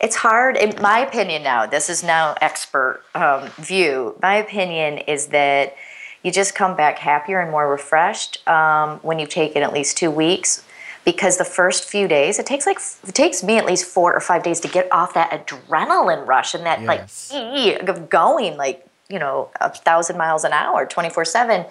It's 0.00 0.16
hard 0.16 0.56
in 0.56 0.74
my 0.82 0.98
opinion 0.98 1.44
now 1.44 1.66
this 1.66 1.88
is 1.88 2.02
now 2.02 2.34
expert 2.40 3.02
um, 3.14 3.48
view. 3.58 4.16
My 4.20 4.34
opinion 4.34 4.98
is 4.98 5.28
that 5.28 5.76
you 6.22 6.30
just 6.30 6.54
come 6.54 6.76
back 6.76 6.98
happier 6.98 7.40
and 7.40 7.50
more 7.50 7.68
refreshed 7.68 8.46
um, 8.48 8.98
when 9.00 9.18
you've 9.18 9.28
taken 9.28 9.62
at 9.62 9.72
least 9.72 9.96
two 9.96 10.10
weeks. 10.10 10.64
Because 11.04 11.36
the 11.36 11.44
first 11.44 11.84
few 11.84 12.06
days 12.06 12.38
it 12.38 12.46
takes 12.46 12.64
like 12.64 12.78
it 13.08 13.14
takes 13.16 13.42
me 13.42 13.58
at 13.58 13.66
least 13.66 13.84
four 13.86 14.14
or 14.14 14.20
five 14.20 14.44
days 14.44 14.60
to 14.60 14.68
get 14.68 14.86
off 14.92 15.14
that 15.14 15.30
adrenaline 15.32 16.24
rush 16.24 16.54
and 16.54 16.64
that 16.64 16.80
yes. 16.80 17.32
like 17.32 17.88
of 17.88 18.08
going 18.08 18.56
like 18.56 18.86
you 19.08 19.18
know 19.18 19.50
a 19.60 19.68
thousand 19.68 20.16
miles 20.16 20.44
an 20.44 20.52
hour 20.52 20.86
24 20.86 21.24
7 21.24 21.66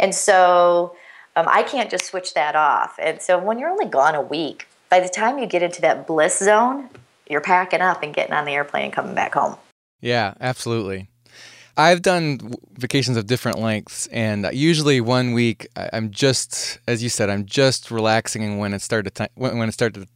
and 0.00 0.12
so 0.12 0.96
um, 1.36 1.46
i 1.48 1.62
can't 1.62 1.92
just 1.92 2.06
switch 2.06 2.34
that 2.34 2.56
off. 2.56 2.96
And 2.98 3.22
so 3.22 3.38
when 3.38 3.60
you're 3.60 3.70
only 3.70 3.86
gone 3.86 4.16
a 4.16 4.20
week 4.20 4.66
by 4.90 4.98
the 4.98 5.08
time 5.08 5.38
you 5.38 5.46
get 5.46 5.62
into 5.62 5.80
that 5.82 6.08
bliss 6.08 6.40
zone 6.40 6.88
you're 7.30 7.40
packing 7.40 7.80
up 7.80 8.02
and 8.02 8.12
getting 8.12 8.34
on 8.34 8.46
the 8.46 8.52
airplane 8.52 8.86
and 8.86 8.92
coming 8.92 9.14
back 9.14 9.34
home. 9.34 9.54
Yeah 10.00 10.34
absolutely 10.40 11.08
I've 11.76 12.02
done 12.02 12.54
vacations 12.74 13.16
of 13.16 13.26
different 13.26 13.58
lengths, 13.58 14.06
and 14.08 14.48
usually 14.52 15.00
one 15.00 15.32
week 15.32 15.68
I'm 15.76 16.10
just, 16.10 16.78
as 16.86 17.02
you 17.02 17.08
said, 17.08 17.30
I'm 17.30 17.46
just 17.46 17.90
relaxing. 17.90 18.42
And 18.42 18.58
when 18.58 18.74
it 18.74 18.82
started 18.82 19.14
to 19.14 19.28
when 19.34 19.68
it 19.68 19.72
started 19.72 20.02
to 20.02 20.08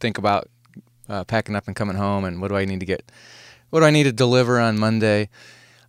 think 0.00 0.18
about 0.18 0.48
uh, 1.08 1.24
packing 1.24 1.54
up 1.54 1.66
and 1.66 1.76
coming 1.76 1.96
home, 1.96 2.24
and 2.24 2.40
what 2.40 2.48
do 2.48 2.56
I 2.56 2.64
need 2.64 2.80
to 2.80 2.86
get, 2.86 3.12
what 3.70 3.80
do 3.80 3.86
I 3.86 3.90
need 3.90 4.04
to 4.04 4.12
deliver 4.12 4.58
on 4.58 4.78
Monday, 4.78 5.28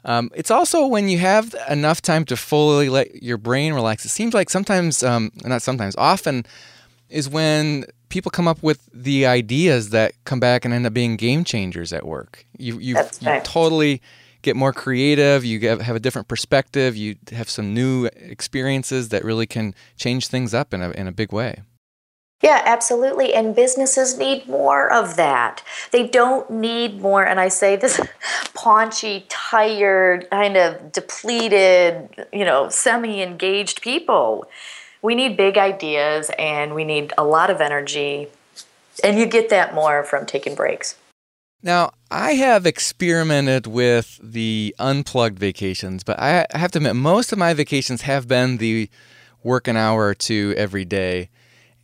um, 0.05 0.29
it's 0.35 0.51
also 0.51 0.85
when 0.85 1.09
you 1.09 1.17
have 1.19 1.55
enough 1.69 2.01
time 2.01 2.25
to 2.25 2.38
fully 2.38 2.89
let 2.89 3.23
your 3.23 3.38
brain 3.38 3.73
relax. 3.73 4.05
It 4.05 4.09
seems 4.09 4.33
like 4.33 4.50
sometimes, 4.50 5.01
um, 5.01 5.31
not 5.43 5.62
sometimes, 5.62 5.95
often 5.97 6.45
is 7.09 7.29
when 7.29 7.85
people 8.09 8.29
come 8.29 8.47
up 8.47 8.62
with 8.62 8.89
the 8.93 9.25
ideas 9.25 9.89
that 9.89 10.13
come 10.25 10.39
back 10.39 10.65
and 10.65 10.73
end 10.73 10.85
up 10.85 10.93
being 10.93 11.15
game 11.15 11.43
changers 11.43 11.93
at 11.93 12.05
work. 12.05 12.45
You 12.57 12.79
you, 12.79 12.97
you 13.21 13.41
totally 13.43 14.01
get 14.43 14.55
more 14.55 14.71
creative. 14.71 15.43
You 15.43 15.57
get, 15.57 15.81
have 15.81 15.95
a 15.95 16.00
different 16.00 16.27
perspective. 16.27 16.95
You 16.95 17.15
have 17.31 17.50
some 17.50 17.73
new 17.73 18.05
experiences 18.15 19.09
that 19.09 19.23
really 19.23 19.47
can 19.47 19.73
change 19.97 20.27
things 20.27 20.53
up 20.53 20.73
in 20.73 20.81
a 20.81 20.91
in 20.91 21.07
a 21.07 21.12
big 21.12 21.33
way. 21.33 21.63
Yeah, 22.43 22.62
absolutely. 22.65 23.33
And 23.33 23.55
businesses 23.55 24.17
need 24.17 24.50
more 24.50 24.91
of 24.91 25.15
that. 25.15 25.63
They 25.91 26.05
don't 26.05 26.50
need 26.50 27.01
more, 27.01 27.23
and 27.23 27.39
I 27.39 27.47
say 27.47 27.77
this 27.77 28.01
paunchy, 28.53 29.25
tired, 29.29 30.29
kind 30.29 30.57
of 30.57 30.91
depleted, 30.91 32.27
you 32.33 32.43
know, 32.43 32.67
semi 32.67 33.23
engaged 33.23 33.81
people. 33.81 34.45
We 35.01 35.15
need 35.15 35.38
big 35.38 35.57
ideas 35.57 36.31
and 36.38 36.75
we 36.75 36.83
need 36.83 37.13
a 37.17 37.23
lot 37.23 37.50
of 37.50 37.62
energy. 37.62 38.27
And 39.03 39.17
you 39.17 39.25
get 39.25 39.50
that 39.50 39.73
more 39.73 40.03
from 40.03 40.25
taking 40.25 40.53
breaks. 40.53 40.95
Now, 41.65 41.91
I 42.12 42.34
have 42.34 42.65
experimented 42.65 43.67
with 43.67 44.20
the 44.22 44.75
unplugged 44.79 45.39
vacations, 45.39 46.03
but 46.03 46.20
I 46.20 46.46
have 46.51 46.72
to 46.72 46.79
admit, 46.79 46.98
most 46.98 47.32
of 47.32 47.38
my 47.38 47.53
vacations 47.53 48.01
have 48.01 48.27
been 48.27 48.58
the 48.58 48.89
work 49.43 49.70
an 49.70 49.77
hour 49.77 50.08
or 50.08 50.13
two 50.13 50.53
every 50.58 50.84
day. 50.84 51.29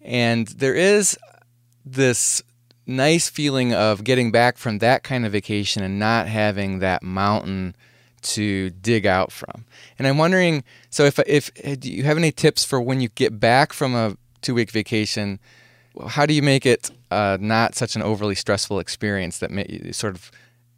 And 0.02 0.48
there 0.50 0.76
is 0.76 1.18
this 1.86 2.42
nice 2.86 3.30
feeling 3.30 3.74
of 3.74 4.04
getting 4.04 4.32
back 4.32 4.58
from 4.58 4.80
that 4.80 5.04
kind 5.04 5.26
of 5.26 5.32
vacation 5.32 5.82
and 5.82 5.98
not 5.98 6.28
having 6.28 6.80
that 6.80 7.02
mountain 7.02 7.74
to 8.22 8.72
dig 8.72 9.06
out 9.06 9.32
from. 9.32 9.64
And 9.98 10.06
I'm 10.06 10.18
wondering, 10.18 10.66
so 10.90 11.06
if 11.06 11.20
if 11.20 11.54
do 11.80 11.90
you 11.90 12.04
have 12.04 12.18
any 12.18 12.34
tips 12.34 12.66
for 12.66 12.82
when 12.82 13.00
you 13.00 13.08
get 13.10 13.40
back 13.40 13.72
from 13.72 13.96
a 13.96 14.18
two 14.42 14.54
week 14.54 14.72
vacation? 14.72 15.40
How 16.08 16.26
do 16.26 16.34
you 16.34 16.42
make 16.42 16.66
it 16.66 16.92
uh, 17.12 17.38
not 17.40 17.76
such 17.76 17.96
an 17.96 18.02
overly 18.02 18.36
stressful 18.36 18.80
experience 18.80 19.40
that 19.40 19.52
may, 19.52 19.92
sort 19.92 20.16
of 20.16 20.32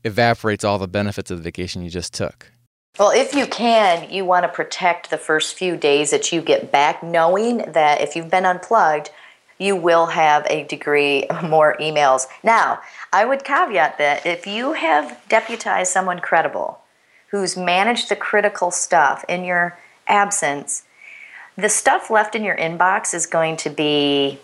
evaporates 0.04 0.64
all 0.64 0.78
the 0.78 0.88
benefits 0.88 1.32
of 1.32 1.38
the 1.38 1.44
vacation 1.44 1.84
you 1.84 1.90
just 1.90 2.14
took? 2.14 2.52
Well, 3.00 3.12
if 3.12 3.34
you 3.34 3.48
can, 3.48 4.10
you 4.10 4.26
want 4.26 4.44
to 4.44 4.50
protect 4.50 5.10
the 5.10 5.18
first 5.18 5.56
few 5.56 5.78
days 5.78 6.12
that 6.12 6.32
you 6.32 6.42
get 6.42 6.72
back, 6.72 7.02
knowing 7.02 7.60
that 7.72 8.02
if 8.02 8.16
you've 8.16 8.30
been 8.30 8.46
unplugged, 8.46 9.12
you 9.58 9.76
will 9.76 10.08
have 10.08 10.46
a 10.50 10.64
degree 10.64 11.28
more 11.44 11.76
emails. 11.80 12.26
Now, 12.44 12.82
I 13.14 13.26
would 13.26 13.44
caveat 13.44 13.98
that 13.98 14.26
if 14.26 14.48
you 14.48 14.74
have 14.74 15.22
deputized 15.30 15.92
someone 15.92 16.20
credible 16.20 16.80
who's 17.28 17.56
managed 17.56 18.10
the 18.10 18.16
critical 18.16 18.72
stuff 18.72 19.24
in 19.30 19.46
your 19.46 19.78
absence, 20.08 20.84
the 21.56 21.70
stuff 21.70 22.10
left 22.10 22.36
in 22.36 22.44
your 22.44 22.58
inbox 22.58 23.14
is 23.14 23.26
going 23.26 23.56
to 23.58 23.70
be 23.70 24.40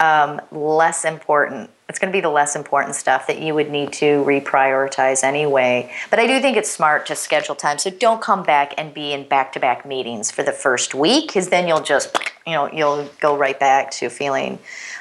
um, 0.00 0.40
less 0.50 1.04
important 1.04 1.70
it's 1.88 1.98
going 1.98 2.10
to 2.10 2.16
be 2.16 2.20
the 2.20 2.30
less 2.30 2.56
important 2.56 2.94
stuff 2.94 3.26
that 3.26 3.40
you 3.40 3.54
would 3.54 3.70
need 3.70 3.92
to 3.92 4.24
reprioritize 4.24 5.22
anyway. 5.22 5.92
But 6.08 6.18
I 6.18 6.26
do 6.26 6.40
think 6.40 6.56
it's 6.56 6.70
smart 6.70 7.06
to 7.06 7.14
schedule 7.14 7.54
time. 7.54 7.78
So 7.78 7.90
don't 7.90 8.22
come 8.22 8.42
back 8.42 8.72
and 8.78 8.94
be 8.94 9.12
in 9.12 9.28
back 9.28 9.52
to 9.52 9.60
back 9.60 9.84
meetings 9.84 10.30
for 10.30 10.42
the 10.42 10.52
first 10.52 10.94
week, 10.94 11.28
because 11.28 11.50
then 11.50 11.68
you'll 11.68 11.82
just, 11.82 12.16
you 12.46 12.54
know, 12.54 12.72
you'll 12.72 13.08
go 13.20 13.36
right 13.36 13.58
back 13.60 13.90
to 13.92 14.08
feeling, 14.08 14.58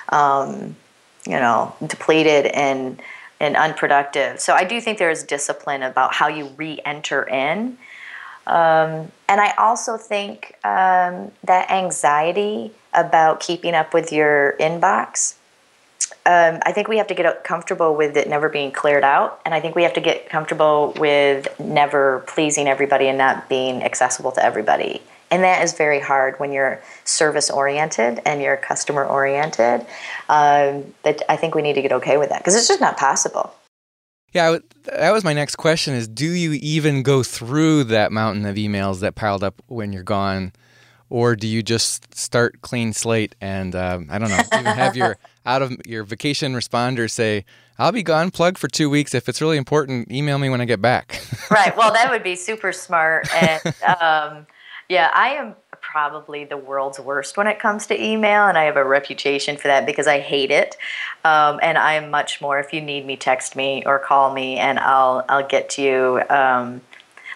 um, 0.10 0.76
you 1.26 1.40
know, 1.40 1.74
depleted 1.86 2.48
and 2.48 3.02
and 3.40 3.56
unproductive. 3.58 4.40
So 4.40 4.54
I 4.54 4.64
do 4.64 4.80
think 4.80 5.00
there 5.00 5.10
is 5.10 5.24
discipline 5.24 5.84
about 5.84 6.14
how 6.14 6.28
you 6.28 6.48
re-enter 6.56 7.24
in. 7.24 7.78
Um, 8.46 9.12
and 9.30 9.40
I 9.40 9.54
also 9.58 9.98
think 9.98 10.56
um, 10.64 11.32
that 11.44 11.72
anxiety 11.72 12.72
about 12.94 13.40
keeping 13.40 13.74
up 13.74 13.94
with 13.94 14.12
your 14.12 14.56
inbox 14.60 15.36
um, 16.26 16.60
I 16.66 16.72
think 16.72 16.88
we 16.88 16.98
have 16.98 17.08
to 17.08 17.14
get 17.14 17.44
comfortable 17.44 17.96
with 17.96 18.16
it 18.16 18.30
never 18.30 18.48
being 18.48 18.72
cleared 18.72 19.04
out, 19.04 19.42
and 19.46 19.54
I 19.54 19.60
think 19.60 19.76
we 19.76 19.84
have 19.84 19.94
to 19.94 20.02
get 20.02 20.30
comfortable 20.30 20.94
with 20.98 21.60
never 21.60 22.24
pleasing 22.28 22.68
everybody 22.68 23.08
and 23.10 23.18
not 23.18 23.50
being 23.50 23.84
accessible 23.84 24.32
to 24.34 24.44
everybody. 24.44 25.02
And 25.32 25.44
that 25.44 25.64
is 25.64 25.74
very 25.74 26.00
hard 26.00 26.40
when 26.40 26.54
you're 26.54 26.82
service 27.04 27.50
oriented 27.50 28.22
and 28.26 28.42
you're 28.42 28.56
customer 28.56 29.04
oriented. 29.04 29.82
Um, 30.30 30.94
that 31.04 31.24
I 31.28 31.36
think 31.36 31.56
we 31.56 31.62
need 31.62 31.74
to 31.74 31.82
get 31.82 31.92
okay 31.92 32.18
with 32.18 32.30
that 32.30 32.40
because 32.40 32.56
it's 32.56 32.68
just 32.68 32.80
not 32.80 32.98
possible. 32.98 33.54
Yeah, 34.34 34.58
that 34.86 35.12
was 35.12 35.24
my 35.24 35.34
next 35.34 35.56
question: 35.56 35.94
is 35.94 36.08
do 36.08 36.32
you 36.32 36.54
even 36.54 37.04
go 37.04 37.24
through 37.24 37.86
that 37.86 38.12
mountain 38.12 38.46
of 38.46 38.56
emails 38.56 39.00
that 39.02 39.16
piled 39.16 39.44
up 39.44 39.62
when 39.68 39.94
you're 39.94 40.04
gone? 40.04 40.52
or 41.14 41.36
do 41.36 41.48
you 41.48 41.62
just 41.62 42.18
start 42.18 42.60
clean 42.62 42.92
slate 42.92 43.36
and 43.40 43.76
um, 43.76 44.08
I 44.10 44.18
don't 44.18 44.30
know, 44.30 44.42
even 44.52 44.66
have 44.66 44.98
your 44.98 45.18
out 45.46 45.62
of 45.62 45.72
your 45.86 46.04
vacation 46.04 46.56
responder 46.56 47.10
say, 47.10 47.46
"I'll 47.78 47.92
be 47.92 48.02
gone, 48.02 48.32
plug 48.32 48.58
for 48.58 48.68
two 48.68 48.90
weeks. 48.90 49.14
If 49.14 49.30
it's 49.30 49.40
really 49.40 49.58
important, 49.58 50.12
email 50.12 50.40
me 50.40 50.50
when 50.50 50.60
I 50.60 50.66
get 50.66 50.82
back." 50.82 51.22
right. 51.52 51.78
Well, 51.78 51.94
that 51.94 52.10
would 52.10 52.24
be 52.24 52.36
super 52.36 52.72
smart, 52.72 53.32
and 53.32 53.62
um, 54.02 54.48
yeah, 54.90 55.12
I 55.14 55.36
am 55.36 55.56
probably 55.84 56.46
the 56.46 56.58
world's 56.58 57.00
worst 57.00 57.38
when 57.38 57.46
it 57.46 57.60
comes 57.60 57.86
to 57.88 58.04
email, 58.04 58.48
and 58.48 58.58
I 58.58 58.64
have 58.64 58.78
a 58.78 58.84
reputation 58.84 59.58
for 59.58 59.68
that 59.68 59.86
because 59.86 60.08
I 60.08 60.20
hate 60.20 60.50
it. 60.50 60.76
Um, 61.24 61.60
and 61.62 61.78
I'm 61.78 62.10
much 62.10 62.42
more. 62.42 62.58
If 62.58 62.74
you 62.74 62.82
need 62.82 63.06
me, 63.06 63.16
text 63.18 63.56
me 63.56 63.84
or 63.86 64.00
call 64.00 64.34
me, 64.34 64.58
and 64.58 64.80
I'll 64.80 65.24
I'll 65.30 65.48
get 65.48 65.70
to 65.72 65.82
you. 65.82 66.22
Um, 66.30 66.82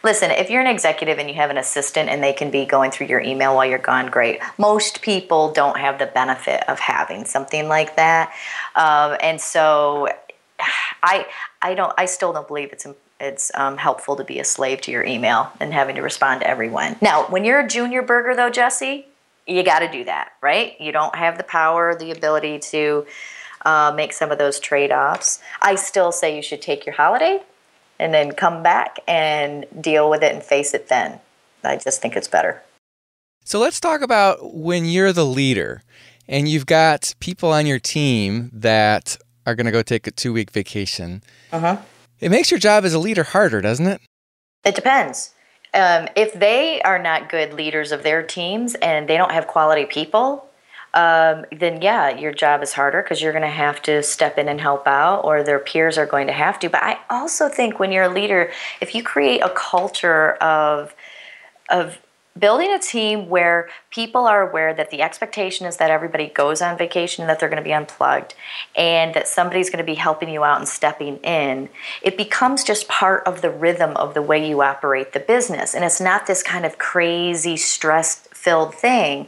Listen, 0.04 0.32
if 0.32 0.50
you're 0.50 0.62
an 0.62 0.68
executive 0.68 1.18
and 1.18 1.28
you 1.28 1.36
have 1.36 1.50
an 1.50 1.58
assistant 1.58 2.08
and 2.08 2.24
they 2.24 2.32
can 2.32 2.52
be 2.52 2.66
going 2.66 2.92
through 2.92 3.08
your 3.08 3.20
email 3.20 3.56
while 3.56 3.66
you're 3.66 3.80
gone, 3.80 4.08
great. 4.08 4.40
Most 4.58 5.02
people 5.02 5.52
don't 5.52 5.78
have 5.78 5.98
the 6.00 6.06
benefit 6.06 6.64
of 6.70 6.80
having 6.80 7.26
something 7.26 7.68
like 7.68 7.96
that. 7.96 8.32
Um, 8.76 9.18
and 9.22 9.42
so 9.42 10.08
I 11.04 11.26
I 11.62 11.74
don't 11.74 11.94
I 11.98 12.06
still 12.06 12.32
don't 12.32 12.48
believe 12.48 12.72
it's 12.72 12.86
it's 13.20 13.52
um, 13.56 13.78
helpful 13.78 14.16
to 14.16 14.24
be 14.24 14.40
a 14.40 14.44
slave 14.44 14.82
to 14.82 14.92
your 14.92 15.04
email 15.04 15.52
and 15.60 15.74
having 15.74 15.96
to 15.96 16.02
respond 16.02 16.42
to 16.42 16.50
everyone. 16.50 16.96
Now, 17.02 17.26
when 17.28 17.44
you're 17.44 17.60
a 17.60 17.68
junior 17.68 18.02
burger, 18.02 18.36
though, 18.36 18.50
Jesse, 18.50 19.06
you 19.48 19.64
got 19.64 19.80
to 19.80 19.92
do 19.92 20.04
that, 20.04 20.34
right? 20.42 20.80
You 20.80 20.92
don't 20.92 21.16
have 21.16 21.38
the 21.38 21.44
power, 21.44 21.96
the 21.96 22.12
ability 22.12 22.60
to 22.60 23.06
uh, 23.66 23.94
make 23.96 24.14
some 24.14 24.32
of 24.32 24.38
those 24.38 24.60
trade 24.60 24.92
offs. 24.92 25.40
I 25.62 25.76
still 25.76 26.12
say 26.12 26.36
you 26.36 26.42
should 26.42 26.62
take 26.62 26.86
your 26.86 26.96
holiday 26.96 27.42
and 28.00 28.14
then 28.14 28.32
come 28.34 28.62
back 28.62 29.00
and 29.08 29.66
deal 29.82 30.10
with 30.10 30.24
it 30.24 30.34
and 30.34 30.44
face 30.44 30.74
it 30.74 30.90
then. 30.90 31.20
I 31.64 31.78
just 31.78 32.02
think 32.02 32.16
it's 32.16 32.28
better. 32.28 32.62
So 33.44 33.60
let's 33.60 33.80
talk 33.80 34.02
about 34.02 34.54
when 34.54 34.86
you're 34.86 35.14
the 35.14 35.26
leader 35.26 35.82
and 36.28 36.48
you've 36.48 36.66
got 36.66 37.16
people 37.20 37.52
on 37.52 37.66
your 37.66 37.80
team 37.80 38.52
that 38.54 39.18
are 39.46 39.56
going 39.56 39.66
to 39.66 39.72
go 39.72 39.82
take 39.82 40.06
a 40.08 40.12
two 40.12 40.34
week 40.34 40.52
vacation. 40.52 41.24
Uh-huh. 41.52 41.78
It 42.20 42.30
makes 42.30 42.52
your 42.52 42.60
job 42.60 42.86
as 42.86 42.94
a 42.94 43.00
leader 43.00 43.24
harder, 43.24 43.62
doesn't 43.62 43.88
it? 43.88 44.02
It 44.64 44.76
depends. 44.76 45.34
Um, 45.74 46.08
if 46.16 46.34
they 46.34 46.82
are 46.82 46.98
not 46.98 47.30
good 47.30 47.54
leaders 47.54 47.92
of 47.92 48.04
their 48.04 48.24
teams 48.24 48.76
and 48.76 49.08
they 49.08 49.18
don't 49.18 49.32
have 49.32 49.48
quality 49.48 49.86
people, 49.86 50.48
um, 50.94 51.46
then 51.52 51.82
yeah, 51.82 52.10
your 52.10 52.32
job 52.32 52.64
is 52.64 52.74
harder 52.74 53.04
because 53.04 53.22
you're 53.22 53.34
going 53.34 53.44
to 53.44 53.50
have 53.50 53.82
to 53.84 54.02
step 54.02 54.38
in 54.38 54.48
and 54.48 54.60
help 54.60 54.88
out, 54.88 55.22
or 55.22 55.44
their 55.44 55.60
peers 55.60 55.98
are 55.98 56.06
going 56.06 56.28
to 56.28 56.34
have 56.34 56.60
to. 56.60 56.70
But 56.70 56.82
I 56.82 56.98
also 57.10 57.50
think 57.50 57.80
when 57.80 57.92
you're 57.92 58.06
a 58.06 58.10
leader, 58.10 58.52
if 58.82 58.96
you 58.96 59.04
create 59.04 59.42
a 59.42 59.50
culture 59.50 60.34
of 60.36 60.96
of 61.70 62.00
building 62.40 62.74
a 62.74 62.80
team 62.80 63.30
where 63.30 63.70
people 63.90 64.26
are 64.26 64.48
aware 64.48 64.74
that 64.74 64.92
the 64.92 65.02
expectation 65.02 65.66
is 65.66 65.78
that 65.78 65.90
everybody 65.90 66.28
goes 66.28 66.62
on 66.62 66.78
vacation 66.78 67.22
and 67.24 67.30
that 67.30 67.40
they're 67.40 67.50
going 67.50 67.62
to 67.62 67.64
be 67.64 67.74
unplugged 67.74 68.34
and 68.76 69.14
that 69.14 69.28
somebody's 69.28 69.70
going 69.70 69.84
to 69.84 69.90
be 69.90 69.96
helping 69.96 70.30
you 70.30 70.44
out 70.44 70.60
and 70.60 70.68
stepping 70.68 71.18
in 71.18 71.70
it 72.02 72.18
becomes 72.18 72.64
just 72.64 72.88
part 72.88 73.26
of 73.26 73.42
the 73.42 73.50
rhythm 73.50 73.96
of 73.98 74.14
the 74.14 74.22
way 74.22 74.48
you 74.48 74.62
operate 74.62 75.14
the 75.14 75.20
business. 75.20 75.74
And 75.74 75.84
it's 75.84 76.02
not 76.02 76.28
this 76.28 76.44
kind 76.44 76.66
of 76.66 76.78
crazy 76.78 77.58
stress 77.58 78.28
filled 78.32 78.76
thing 78.76 79.28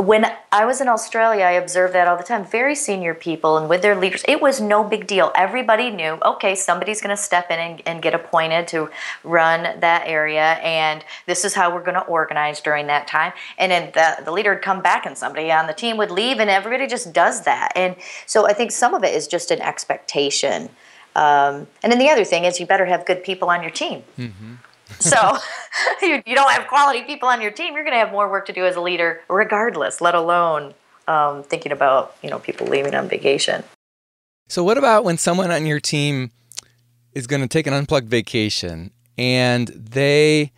when 0.00 0.26
I 0.50 0.64
was 0.64 0.80
in 0.80 0.88
Australia, 0.88 1.44
I 1.44 1.52
observed 1.52 1.94
that 1.94 2.08
all 2.08 2.16
the 2.16 2.22
time. 2.22 2.44
Very 2.44 2.74
senior 2.74 3.14
people 3.14 3.56
and 3.56 3.68
with 3.68 3.82
their 3.82 3.94
leaders, 3.94 4.24
it 4.26 4.40
was 4.40 4.60
no 4.60 4.82
big 4.82 5.06
deal. 5.06 5.30
Everybody 5.34 5.90
knew, 5.90 6.18
okay, 6.24 6.54
somebody's 6.54 7.00
going 7.00 7.14
to 7.14 7.22
step 7.22 7.50
in 7.50 7.58
and, 7.58 7.82
and, 7.86 8.00
get 8.00 8.14
appointed 8.14 8.66
to 8.68 8.88
run 9.24 9.78
that 9.80 10.04
area, 10.06 10.54
and 10.62 11.04
this 11.26 11.44
is 11.44 11.54
how 11.54 11.74
we're 11.74 11.82
going 11.82 11.96
to 11.96 12.04
organize 12.04 12.60
during 12.60 12.86
that 12.86 13.06
time. 13.06 13.32
And 13.58 13.70
then 13.70 13.90
the, 13.92 14.24
the 14.24 14.32
leader 14.32 14.54
would 14.54 14.62
come 14.62 14.80
back, 14.80 15.04
and 15.04 15.18
somebody 15.18 15.52
on 15.52 15.66
the 15.66 15.74
team 15.74 15.98
would 15.98 16.10
leave, 16.10 16.38
and 16.38 16.48
everybody 16.48 16.86
just 16.86 17.12
does 17.12 17.42
that. 17.44 17.72
And 17.76 17.94
so 18.24 18.46
I 18.46 18.54
think 18.54 18.72
some 18.72 18.94
of 18.94 19.04
it 19.04 19.14
is 19.14 19.26
just 19.26 19.50
an 19.50 19.60
expectation. 19.60 20.70
Um, 21.14 21.66
and 21.82 21.92
then 21.92 21.98
the 21.98 22.08
other 22.08 22.24
thing 22.24 22.44
is, 22.44 22.58
you 22.58 22.64
better 22.64 22.86
have 22.86 23.04
good 23.04 23.22
people 23.22 23.50
on 23.50 23.60
your 23.60 23.70
team. 23.70 24.02
Mm-hmm 24.18 24.54
so 24.98 25.36
you, 26.02 26.22
you 26.26 26.34
don't 26.34 26.50
have 26.50 26.66
quality 26.66 27.02
people 27.02 27.28
on 27.28 27.40
your 27.40 27.50
team, 27.50 27.74
you're 27.74 27.84
going 27.84 27.94
to 27.94 27.98
have 27.98 28.12
more 28.12 28.30
work 28.30 28.46
to 28.46 28.52
do 28.52 28.64
as 28.66 28.76
a 28.76 28.80
leader, 28.80 29.20
regardless. 29.28 30.00
Let 30.00 30.14
alone 30.14 30.74
um, 31.08 31.42
thinking 31.42 31.72
about 31.72 32.16
you 32.22 32.30
know 32.30 32.38
people 32.38 32.66
leaving 32.66 32.94
on 32.94 33.08
vacation. 33.08 33.64
So 34.48 34.64
what 34.64 34.78
about 34.78 35.04
when 35.04 35.16
someone 35.16 35.50
on 35.50 35.64
your 35.64 35.80
team 35.80 36.32
is 37.12 37.26
going 37.26 37.42
to 37.42 37.48
take 37.48 37.66
an 37.66 37.72
unplugged 37.72 38.08
vacation 38.08 38.90
and 39.16 39.68
they 39.68 40.52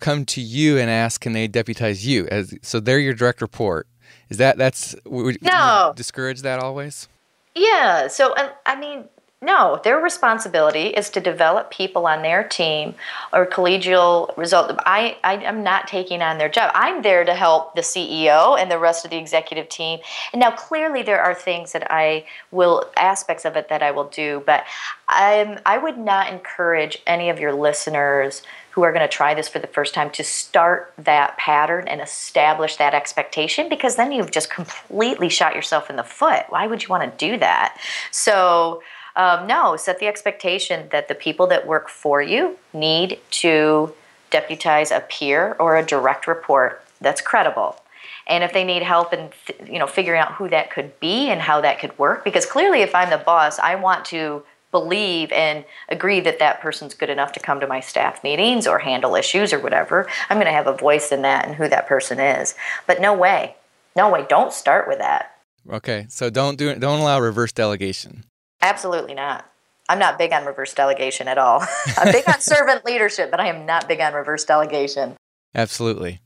come 0.00 0.24
to 0.26 0.40
you 0.40 0.78
and 0.78 0.90
ask, 0.90 1.20
can 1.20 1.32
they 1.32 1.46
deputize 1.46 2.06
you 2.06 2.26
as 2.28 2.54
so 2.62 2.80
they're 2.80 2.98
your 2.98 3.14
direct 3.14 3.42
report? 3.42 3.86
Is 4.28 4.38
that 4.38 4.56
that's 4.56 4.94
would, 5.04 5.42
no 5.42 5.92
discourage 5.94 6.42
that 6.42 6.60
always? 6.60 7.08
Yeah. 7.54 8.08
So 8.08 8.34
I 8.66 8.78
mean, 8.78 9.04
no, 9.44 9.80
their 9.84 9.98
responsibility 9.98 10.86
is 10.86 11.10
to 11.10 11.20
develop 11.20 11.70
people 11.70 12.06
on 12.06 12.22
their 12.22 12.42
team 12.42 12.94
or 13.32 13.46
collegial 13.46 14.36
result. 14.36 14.72
I, 14.86 15.16
I 15.22 15.36
am 15.36 15.62
not 15.62 15.86
taking 15.86 16.22
on 16.22 16.38
their 16.38 16.48
job. 16.48 16.70
I'm 16.74 17.02
there 17.02 17.24
to 17.24 17.34
help 17.34 17.74
the 17.74 17.82
CEO 17.82 18.58
and 18.58 18.70
the 18.70 18.78
rest 18.78 19.04
of 19.04 19.10
the 19.10 19.18
executive 19.18 19.68
team. 19.68 20.00
And 20.32 20.40
now 20.40 20.50
clearly 20.50 21.02
there 21.02 21.20
are 21.20 21.34
things 21.34 21.72
that 21.72 21.90
I 21.90 22.26
will 22.50 22.90
aspects 22.96 23.44
of 23.44 23.56
it 23.56 23.68
that 23.68 23.82
I 23.82 23.90
will 23.90 24.08
do, 24.08 24.42
but 24.46 24.64
I'm 25.08 25.58
I 25.66 25.78
would 25.78 25.98
not 25.98 26.32
encourage 26.32 26.98
any 27.06 27.28
of 27.28 27.38
your 27.38 27.52
listeners 27.52 28.42
who 28.74 28.82
are 28.82 28.92
going 28.92 29.08
to 29.08 29.08
try 29.08 29.34
this 29.34 29.48
for 29.48 29.60
the 29.60 29.68
first 29.68 29.94
time 29.94 30.10
to 30.10 30.24
start 30.24 30.92
that 30.98 31.36
pattern 31.36 31.86
and 31.86 32.00
establish 32.00 32.76
that 32.76 32.92
expectation 32.92 33.68
because 33.68 33.94
then 33.94 34.10
you've 34.10 34.32
just 34.32 34.50
completely 34.50 35.28
shot 35.28 35.54
yourself 35.54 35.88
in 35.88 35.94
the 35.94 36.02
foot. 36.02 36.44
Why 36.48 36.66
would 36.66 36.82
you 36.82 36.88
want 36.88 37.04
to 37.18 37.28
do 37.30 37.38
that? 37.38 37.78
So 38.10 38.82
um, 39.16 39.46
no, 39.46 39.76
set 39.76 39.98
the 40.00 40.06
expectation 40.06 40.88
that 40.90 41.08
the 41.08 41.14
people 41.14 41.46
that 41.48 41.66
work 41.66 41.88
for 41.88 42.20
you 42.20 42.58
need 42.72 43.20
to 43.30 43.92
deputize 44.30 44.90
a 44.90 45.00
peer 45.00 45.54
or 45.60 45.76
a 45.76 45.84
direct 45.84 46.26
report 46.26 46.84
that's 47.00 47.20
credible. 47.20 47.80
And 48.26 48.42
if 48.42 48.52
they 48.52 48.64
need 48.64 48.82
help 48.82 49.12
in 49.12 49.30
you 49.66 49.78
know 49.78 49.86
figuring 49.86 50.20
out 50.20 50.32
who 50.32 50.48
that 50.48 50.70
could 50.70 50.98
be 50.98 51.28
and 51.28 51.40
how 51.40 51.60
that 51.60 51.78
could 51.78 51.96
work, 51.98 52.24
because 52.24 52.46
clearly 52.46 52.80
if 52.80 52.94
I'm 52.94 53.10
the 53.10 53.18
boss, 53.18 53.58
I 53.58 53.74
want 53.76 54.04
to 54.06 54.42
believe 54.70 55.30
and 55.30 55.64
agree 55.88 56.18
that 56.18 56.40
that 56.40 56.60
person's 56.60 56.94
good 56.94 57.08
enough 57.08 57.30
to 57.32 57.38
come 57.38 57.60
to 57.60 57.66
my 57.66 57.78
staff 57.78 58.24
meetings 58.24 58.66
or 58.66 58.80
handle 58.80 59.14
issues 59.14 59.52
or 59.52 59.60
whatever. 59.60 60.08
I'm 60.28 60.36
going 60.36 60.46
to 60.46 60.52
have 60.52 60.66
a 60.66 60.76
voice 60.76 61.12
in 61.12 61.22
that 61.22 61.46
and 61.46 61.54
who 61.54 61.68
that 61.68 61.86
person 61.86 62.18
is. 62.18 62.56
But 62.84 63.00
no 63.00 63.14
way, 63.14 63.54
no 63.94 64.10
way, 64.10 64.26
don't 64.28 64.52
start 64.52 64.88
with 64.88 64.98
that. 64.98 65.36
Okay, 65.70 66.06
so 66.08 66.28
don't 66.28 66.58
do 66.58 66.74
don't 66.74 67.00
allow 67.00 67.20
reverse 67.20 67.52
delegation. 67.52 68.24
Absolutely 68.64 69.12
not. 69.12 69.44
I'm 69.90 69.98
not 69.98 70.16
big 70.16 70.32
on 70.32 70.46
reverse 70.46 70.72
delegation 70.72 71.28
at 71.28 71.36
all. 71.36 71.62
I'm 71.98 72.10
big 72.10 72.26
on 72.26 72.40
servant 72.40 72.84
leadership, 72.86 73.30
but 73.30 73.38
I 73.38 73.48
am 73.48 73.66
not 73.66 73.86
big 73.86 74.00
on 74.00 74.14
reverse 74.14 74.42
delegation. 74.44 75.16
Absolutely. 75.54 76.20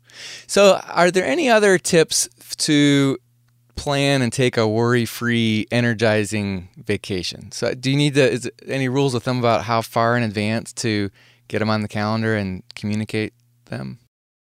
So, 0.46 0.80
are 0.86 1.10
there 1.10 1.26
any 1.26 1.50
other 1.50 1.78
tips 1.78 2.28
to 2.58 3.18
plan 3.74 4.22
and 4.22 4.32
take 4.32 4.56
a 4.56 4.68
worry-free, 4.68 5.66
energizing 5.72 6.68
vacation? 6.76 7.50
So, 7.50 7.74
do 7.74 7.90
you 7.90 7.96
need 7.96 8.14
to, 8.14 8.30
is 8.30 8.48
any 8.66 8.88
rules 8.88 9.14
with 9.14 9.24
them 9.24 9.40
about 9.40 9.64
how 9.64 9.82
far 9.82 10.16
in 10.16 10.22
advance 10.22 10.72
to 10.74 11.10
get 11.48 11.58
them 11.58 11.70
on 11.70 11.82
the 11.82 11.88
calendar 11.88 12.36
and 12.36 12.62
communicate 12.76 13.32
them? 13.64 13.98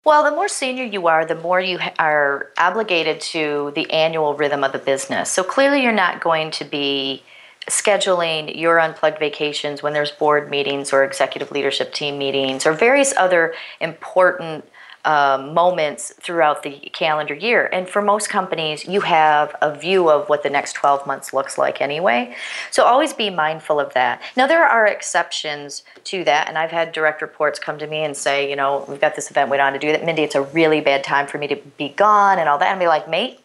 Well, 0.04 0.24
the 0.24 0.32
more 0.32 0.50
senior 0.50 0.84
you 0.84 1.08
are, 1.08 1.26
the 1.26 1.36
more 1.36 1.62
you 1.62 1.80
are 1.98 2.52
obligated 2.58 3.22
to 3.22 3.72
the 3.76 3.90
annual 3.92 4.36
rhythm 4.36 4.66
of 4.66 4.74
the 4.74 4.80
business. 4.80 5.32
So 5.32 5.44
clearly, 5.44 5.82
you're 5.82 5.94
not 5.94 6.22
going 6.22 6.52
to 6.52 6.66
be 6.66 7.24
scheduling 7.70 8.60
your 8.60 8.80
unplugged 8.80 9.20
vacations 9.20 9.84
when 9.84 9.94
there's 9.94 10.12
board 10.12 10.50
meetings 10.50 10.94
or 10.94 11.04
executive 11.04 11.52
leadership 11.52 11.94
team 11.94 12.18
meetings 12.18 12.66
or 12.66 12.74
various 12.74 13.14
other 13.18 13.54
important 13.82 14.66
uh, 15.08 15.38
moments 15.54 16.14
throughout 16.22 16.64
the 16.64 16.72
calendar 16.92 17.34
year. 17.34 17.70
And 17.72 17.88
for 17.88 18.02
most 18.02 18.30
companies, 18.30 18.86
you 18.86 19.02
have 19.02 19.56
a 19.62 19.74
view 19.74 20.10
of 20.10 20.28
what 20.28 20.44
the 20.44 20.50
next 20.50 20.74
12 20.74 21.08
months 21.08 21.32
looks 21.32 21.58
like 21.58 21.82
anyway. 21.82 22.36
So 22.72 22.84
always 22.84 23.14
be 23.14 23.30
mindful 23.30 23.80
of 23.80 23.94
that. 23.94 24.22
Now, 24.36 24.48
there 24.48 24.66
are 24.66 24.86
exceptions 24.86 25.84
to 26.06 26.26
that. 26.26 26.50
And 26.50 26.58
I've 26.58 26.72
had 26.72 26.92
direct 26.92 27.22
reports 27.22 27.58
come 27.58 27.80
to 27.80 27.88
me 27.88 28.04
and 28.04 28.18
say, 28.18 28.50
you 28.50 28.58
know, 28.58 28.84
we've 28.90 29.00
got 29.00 29.16
this 29.16 29.32
event 29.32 29.50
we 29.50 29.58
on 29.60 29.72
to 29.72 29.80
do 29.80 29.94
that. 29.94 30.04
Mindy, 30.04 30.24
it's 30.24 30.36
a 30.36 30.42
really 30.42 30.82
bad 30.82 31.06
time 31.06 31.26
for 31.26 31.38
me 31.38 31.48
to 31.48 31.56
be 31.78 31.88
gone 31.88 32.38
and 32.38 32.50
all 32.50 32.58
that. 32.58 32.70
And 32.70 32.80
be 32.80 32.88
like, 32.88 33.10
mate, 33.10 33.40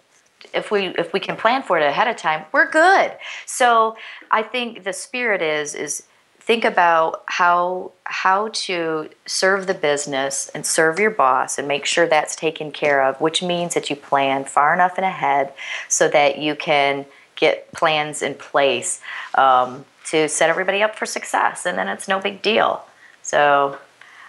if 0.55 0.71
we 0.71 0.87
if 0.99 1.13
we 1.13 1.21
can 1.21 1.37
plan 1.37 1.63
for 1.63 1.79
it 1.79 1.83
ahead 1.83 2.09
of 2.09 2.17
time, 2.17 2.45
we're 2.53 2.71
good. 2.71 3.13
So 3.47 3.97
I 4.31 4.43
think 4.43 4.85
the 4.85 4.93
spirit 4.93 5.43
is 5.43 5.75
is 5.75 6.05
think 6.43 6.65
about 6.65 7.23
how 7.27 7.93
how 8.05 8.49
to 8.53 9.09
serve 9.27 9.67
the 9.69 9.75
business 9.75 10.51
and 10.55 10.67
serve 10.67 10.99
your 10.99 11.11
boss 11.11 11.57
and 11.57 11.69
make 11.69 11.87
sure 11.87 12.07
that's 12.07 12.35
taken 12.35 12.73
care 12.73 13.05
of 13.05 13.21
which 13.21 13.43
means 13.43 13.75
that 13.75 13.89
you 13.89 13.95
plan 13.95 14.45
far 14.45 14.75
enough 14.75 14.99
in 14.99 15.05
ahead 15.05 15.53
so 15.89 16.09
that 16.09 16.39
you 16.39 16.57
can 16.57 17.07
get 17.37 17.71
plans 17.73 18.23
in 18.23 18.35
place 18.35 19.01
um, 19.37 19.85
to 20.05 20.29
set 20.29 20.51
everybody 20.51 20.83
up 20.83 20.97
for 20.97 21.07
success 21.07 21.65
and 21.65 21.79
then 21.79 21.87
it's 21.87 22.09
no 22.09 22.19
big 22.19 22.43
deal 22.43 22.85
so 23.23 23.79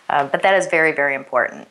uh, 0.10 0.24
but 0.28 0.44
that 0.44 0.54
is 0.54 0.68
very 0.68 0.92
very 0.92 1.16
important 1.16 1.68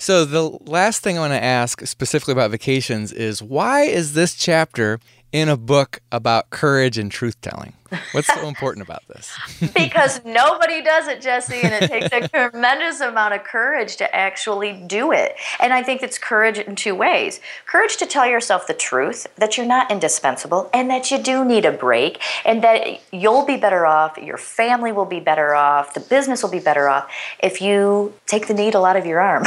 so, 0.00 0.24
the 0.24 0.48
last 0.64 1.02
thing 1.02 1.18
I 1.18 1.20
want 1.20 1.34
to 1.34 1.44
ask 1.44 1.86
specifically 1.86 2.32
about 2.32 2.50
vacations 2.50 3.12
is 3.12 3.42
why 3.42 3.82
is 3.82 4.14
this 4.14 4.34
chapter 4.34 4.98
in 5.32 5.48
a 5.48 5.56
book 5.56 6.00
about 6.10 6.50
courage 6.50 6.98
and 6.98 7.10
truth 7.10 7.40
telling. 7.40 7.72
What's 8.12 8.26
so 8.26 8.48
important 8.48 8.84
about 8.84 9.06
this? 9.08 9.36
because 9.74 10.24
nobody 10.24 10.82
does 10.82 11.06
it, 11.06 11.20
Jesse, 11.20 11.60
and 11.62 11.72
it 11.72 11.88
takes 11.88 12.12
a 12.12 12.28
tremendous 12.50 13.00
amount 13.00 13.34
of 13.34 13.44
courage 13.44 13.96
to 13.96 14.14
actually 14.14 14.72
do 14.86 15.12
it. 15.12 15.36
And 15.60 15.72
I 15.72 15.82
think 15.82 16.02
it's 16.02 16.18
courage 16.18 16.58
in 16.58 16.74
two 16.74 16.94
ways 16.94 17.40
courage 17.66 17.96
to 17.98 18.06
tell 18.06 18.26
yourself 18.26 18.66
the 18.66 18.74
truth 18.74 19.26
that 19.36 19.56
you're 19.56 19.66
not 19.66 19.90
indispensable 19.90 20.68
and 20.74 20.90
that 20.90 21.10
you 21.10 21.18
do 21.18 21.44
need 21.44 21.64
a 21.64 21.72
break, 21.72 22.20
and 22.44 22.62
that 22.64 23.00
you'll 23.12 23.46
be 23.46 23.56
better 23.56 23.86
off, 23.86 24.18
your 24.18 24.38
family 24.38 24.90
will 24.90 25.04
be 25.04 25.20
better 25.20 25.54
off, 25.54 25.94
the 25.94 26.00
business 26.00 26.42
will 26.42 26.50
be 26.50 26.60
better 26.60 26.88
off 26.88 27.10
if 27.42 27.60
you 27.60 28.12
take 28.26 28.48
the 28.48 28.54
needle 28.54 28.84
out 28.84 28.96
of 28.96 29.06
your 29.06 29.20
arm 29.20 29.44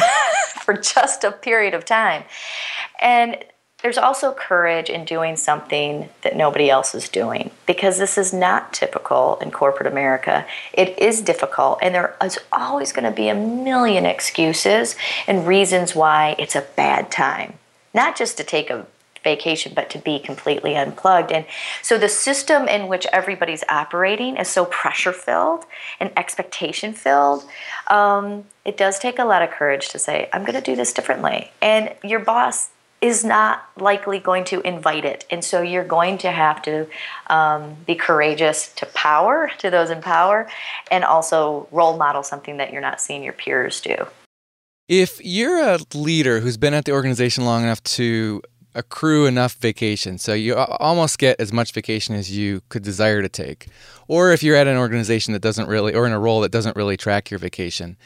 for 0.66 0.74
just 0.74 1.24
a 1.24 1.32
period 1.32 1.74
of 1.74 1.86
time. 1.86 2.24
And 3.02 3.44
there's 3.84 3.98
also 3.98 4.32
courage 4.32 4.90
in 4.90 5.04
doing 5.04 5.36
something 5.36 6.08
that 6.22 6.38
nobody 6.38 6.70
else 6.70 6.96
is 6.96 7.10
doing 7.10 7.52
because 7.66 7.98
this 7.98 8.18
is 8.18 8.34
not 8.34 8.72
typical 8.72 9.38
in 9.42 9.52
corporate 9.52 9.92
America. 9.92 10.46
It 10.72 10.98
is 10.98 11.22
difficult, 11.22 11.80
and 11.82 11.94
there 11.94 12.16
is 12.24 12.40
always 12.54 12.94
going 12.94 13.04
to 13.04 13.12
be 13.12 13.28
a 13.28 13.36
million 13.36 14.06
excuses 14.06 14.96
and 15.28 15.46
reasons 15.46 15.94
why 15.94 16.38
it's 16.40 16.56
a 16.56 16.66
bad 16.78 17.12
time. 17.12 17.56
Not 17.94 18.16
just 18.16 18.38
to 18.38 18.46
take 18.46 18.70
a 18.70 18.88
vacation, 19.24 19.74
but 19.76 19.90
to 19.92 20.00
be 20.00 20.20
completely 20.20 20.76
unplugged. 20.76 21.32
And 21.32 21.46
so 21.82 21.98
the 21.98 22.10
system 22.10 22.68
in 22.68 22.88
which 22.88 23.06
everybody's 23.14 23.64
operating 23.70 24.38
is 24.38 24.48
so 24.48 24.66
pressure 24.66 25.14
filled 25.14 25.66
and 26.00 26.12
expectation 26.18 26.94
filled. 26.94 27.46
Um, 27.88 28.46
it 28.66 28.78
does 28.78 29.00
take 29.00 29.20
a 29.20 29.26
lot 29.26 29.42
of 29.42 29.52
courage 29.52 29.90
to 29.90 30.00
say, 30.00 30.30
I'm 30.34 30.44
going 30.44 30.56
to 30.56 30.62
do 30.62 30.76
this 30.76 30.94
differently. 30.94 31.52
And 31.62 31.94
your 32.04 32.20
boss 32.20 32.70
is 33.04 33.26
not 33.26 33.66
likely 33.76 34.18
going 34.18 34.46
to 34.46 34.62
invite 34.62 35.04
it. 35.04 35.26
And 35.30 35.44
so 35.44 35.62
you're 35.62 35.84
going 35.84 36.20
to 36.20 36.32
have 36.32 36.62
to 36.62 36.88
um, 37.28 37.76
be 37.86 37.96
courageous 37.96 38.72
to 38.76 38.86
power, 38.86 39.52
to 39.58 39.70
those 39.70 39.90
in 39.90 40.02
power, 40.02 40.48
and 40.90 41.04
also 41.04 41.68
role 41.70 41.98
model 41.98 42.24
something 42.24 42.58
that 42.58 42.72
you're 42.72 42.82
not 42.82 43.02
seeing 43.02 43.22
your 43.22 43.34
peers 43.34 43.82
do. 43.82 44.08
If 44.88 45.20
you're 45.22 45.62
a 45.62 45.80
leader 45.94 46.40
who's 46.40 46.56
been 46.56 46.74
at 46.74 46.86
the 46.86 46.94
organization 46.94 47.44
long 47.44 47.64
enough 47.64 47.84
to 47.84 48.42
accrue 48.76 49.26
enough 49.26 49.56
vacation. 49.56 50.18
So 50.18 50.34
you 50.34 50.56
almost 50.56 51.20
get 51.20 51.40
as 51.40 51.54
much 51.54 51.72
vacation 51.72 52.16
as 52.16 52.36
you 52.36 52.62
could 52.70 52.84
desire 52.84 53.22
to 53.22 53.30
take. 53.30 53.68
Or 54.08 54.32
if 54.32 54.44
you're 54.44 54.56
at 54.56 54.68
an 54.68 54.78
organization 54.78 55.34
that 55.34 55.42
doesn't 55.42 55.68
really, 55.68 55.94
or 55.94 56.06
in 56.06 56.12
a 56.12 56.20
role 56.20 56.42
that 56.42 56.52
doesn't 56.52 56.76
really 56.76 56.98
track 56.98 57.32
your 57.32 57.40
vacation, 57.40 57.98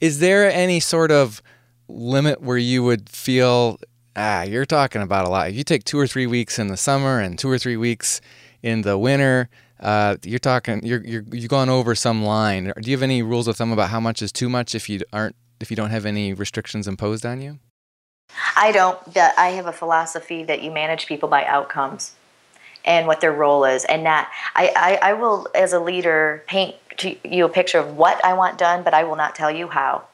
is 0.00 0.18
there 0.18 0.50
any 0.50 0.80
sort 0.80 1.10
of 1.10 1.42
limit 1.88 2.40
where 2.40 2.58
you 2.58 2.82
would 2.82 3.08
feel, 3.08 3.78
ah, 4.16 4.42
you're 4.42 4.66
talking 4.66 5.02
about 5.02 5.26
a 5.26 5.28
lot? 5.28 5.48
If 5.48 5.54
you 5.56 5.64
take 5.64 5.84
two 5.84 5.98
or 5.98 6.06
three 6.06 6.26
weeks 6.26 6.58
in 6.58 6.68
the 6.68 6.76
summer 6.76 7.20
and 7.20 7.38
two 7.38 7.50
or 7.50 7.58
three 7.58 7.76
weeks 7.76 8.20
in 8.62 8.82
the 8.82 8.98
winter, 8.98 9.48
uh, 9.80 10.16
you're 10.24 10.38
talking, 10.38 10.84
you're, 10.84 11.04
you're, 11.04 11.24
you've 11.32 11.48
gone 11.48 11.68
over 11.68 11.94
some 11.94 12.22
line. 12.22 12.72
Do 12.80 12.90
you 12.90 12.96
have 12.96 13.02
any 13.02 13.22
rules 13.22 13.48
of 13.48 13.56
thumb 13.56 13.72
about 13.72 13.90
how 13.90 14.00
much 14.00 14.20
is 14.22 14.32
too 14.32 14.48
much 14.48 14.74
if 14.74 14.88
you 14.88 15.00
aren't, 15.12 15.36
if 15.60 15.70
you 15.70 15.76
don't 15.76 15.90
have 15.90 16.04
any 16.04 16.34
restrictions 16.34 16.86
imposed 16.86 17.24
on 17.24 17.40
you? 17.40 17.58
I 18.56 18.72
don't. 18.72 18.98
I 19.16 19.50
have 19.50 19.66
a 19.66 19.72
philosophy 19.72 20.44
that 20.44 20.62
you 20.62 20.70
manage 20.70 21.06
people 21.06 21.28
by 21.28 21.44
outcomes 21.44 22.14
and 22.84 23.06
what 23.06 23.20
their 23.20 23.32
role 23.32 23.64
is, 23.64 23.84
and 23.84 24.06
that 24.06 24.30
I, 24.54 24.72
I, 25.02 25.10
I 25.10 25.12
will, 25.12 25.46
as 25.54 25.72
a 25.72 25.80
leader, 25.80 26.42
paint 26.46 26.76
to 26.98 27.16
you 27.28 27.44
a 27.44 27.48
picture 27.48 27.78
of 27.78 27.96
what 27.96 28.24
I 28.24 28.34
want 28.34 28.58
done, 28.58 28.82
but 28.82 28.94
I 28.94 29.04
will 29.04 29.16
not 29.16 29.34
tell 29.34 29.50
you 29.50 29.68
how. 29.68 30.04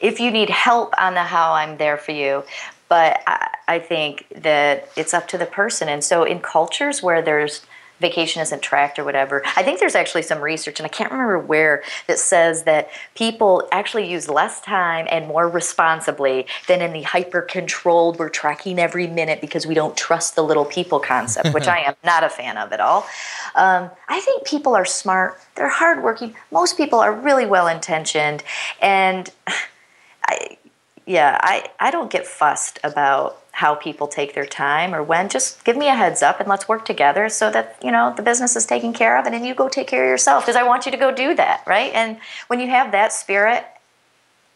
If 0.00 0.20
you 0.20 0.30
need 0.30 0.50
help 0.50 0.94
on 0.98 1.14
the 1.14 1.22
how, 1.24 1.52
I'm 1.54 1.76
there 1.78 1.96
for 1.96 2.12
you. 2.12 2.44
But 2.88 3.22
I, 3.26 3.48
I 3.66 3.78
think 3.78 4.26
that 4.36 4.88
it's 4.96 5.14
up 5.14 5.26
to 5.28 5.38
the 5.38 5.46
person. 5.46 5.88
And 5.88 6.04
so, 6.04 6.24
in 6.24 6.40
cultures 6.40 7.02
where 7.02 7.22
there's 7.22 7.62
vacation 8.02 8.42
isn't 8.42 8.60
tracked 8.60 8.98
or 8.98 9.04
whatever. 9.04 9.42
I 9.56 9.62
think 9.62 9.80
there's 9.80 9.94
actually 9.94 10.22
some 10.22 10.40
research, 10.40 10.78
and 10.78 10.84
I 10.84 10.90
can't 10.90 11.10
remember 11.10 11.38
where, 11.38 11.82
that 12.06 12.18
says 12.18 12.64
that 12.64 12.90
people 13.14 13.66
actually 13.72 14.10
use 14.10 14.28
less 14.28 14.60
time 14.60 15.06
and 15.10 15.26
more 15.26 15.48
responsibly 15.48 16.46
than 16.68 16.82
in 16.82 16.92
the 16.92 17.02
hyper 17.02 17.40
controlled, 17.40 18.18
we're 18.18 18.28
tracking 18.28 18.78
every 18.78 19.06
minute 19.06 19.40
because 19.40 19.66
we 19.66 19.74
don't 19.74 19.96
trust 19.96 20.34
the 20.34 20.42
little 20.42 20.66
people 20.66 21.00
concept, 21.00 21.54
which 21.54 21.68
I 21.68 21.78
am 21.86 21.94
not 22.04 22.24
a 22.24 22.28
fan 22.28 22.58
of 22.58 22.72
at 22.72 22.80
all. 22.80 23.06
Um, 23.54 23.90
I 24.08 24.20
think 24.20 24.44
people 24.44 24.74
are 24.74 24.84
smart, 24.84 25.40
they're 25.54 25.70
hardworking. 25.70 26.34
Most 26.50 26.76
people 26.76 26.98
are 27.00 27.12
really 27.12 27.46
well 27.46 27.68
intentioned, 27.68 28.42
and 28.82 29.30
I, 30.26 30.58
yeah, 31.06 31.38
I, 31.42 31.68
I 31.80 31.90
don't 31.90 32.10
get 32.10 32.26
fussed 32.26 32.78
about 32.84 33.41
how 33.52 33.74
people 33.74 34.08
take 34.08 34.34
their 34.34 34.46
time 34.46 34.94
or 34.94 35.02
when 35.02 35.28
just 35.28 35.62
give 35.64 35.76
me 35.76 35.86
a 35.86 35.94
heads 35.94 36.22
up 36.22 36.40
and 36.40 36.48
let's 36.48 36.68
work 36.68 36.84
together 36.84 37.28
so 37.28 37.50
that 37.50 37.78
you 37.82 37.92
know 37.92 38.12
the 38.16 38.22
business 38.22 38.56
is 38.56 38.66
taken 38.66 38.92
care 38.92 39.18
of 39.18 39.26
and 39.26 39.34
then 39.34 39.44
you 39.44 39.54
go 39.54 39.68
take 39.68 39.86
care 39.86 40.04
of 40.04 40.08
yourself 40.08 40.42
because 40.42 40.56
i 40.56 40.62
want 40.62 40.86
you 40.86 40.90
to 40.90 40.98
go 40.98 41.14
do 41.14 41.34
that 41.34 41.62
right? 41.66 41.92
And 41.94 42.18
when 42.48 42.60
you 42.60 42.68
have 42.68 42.92
that 42.92 43.12
spirit 43.12 43.64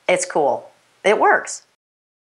it's 0.09 0.25
cool. 0.25 0.71
It 1.05 1.19
works. 1.19 1.67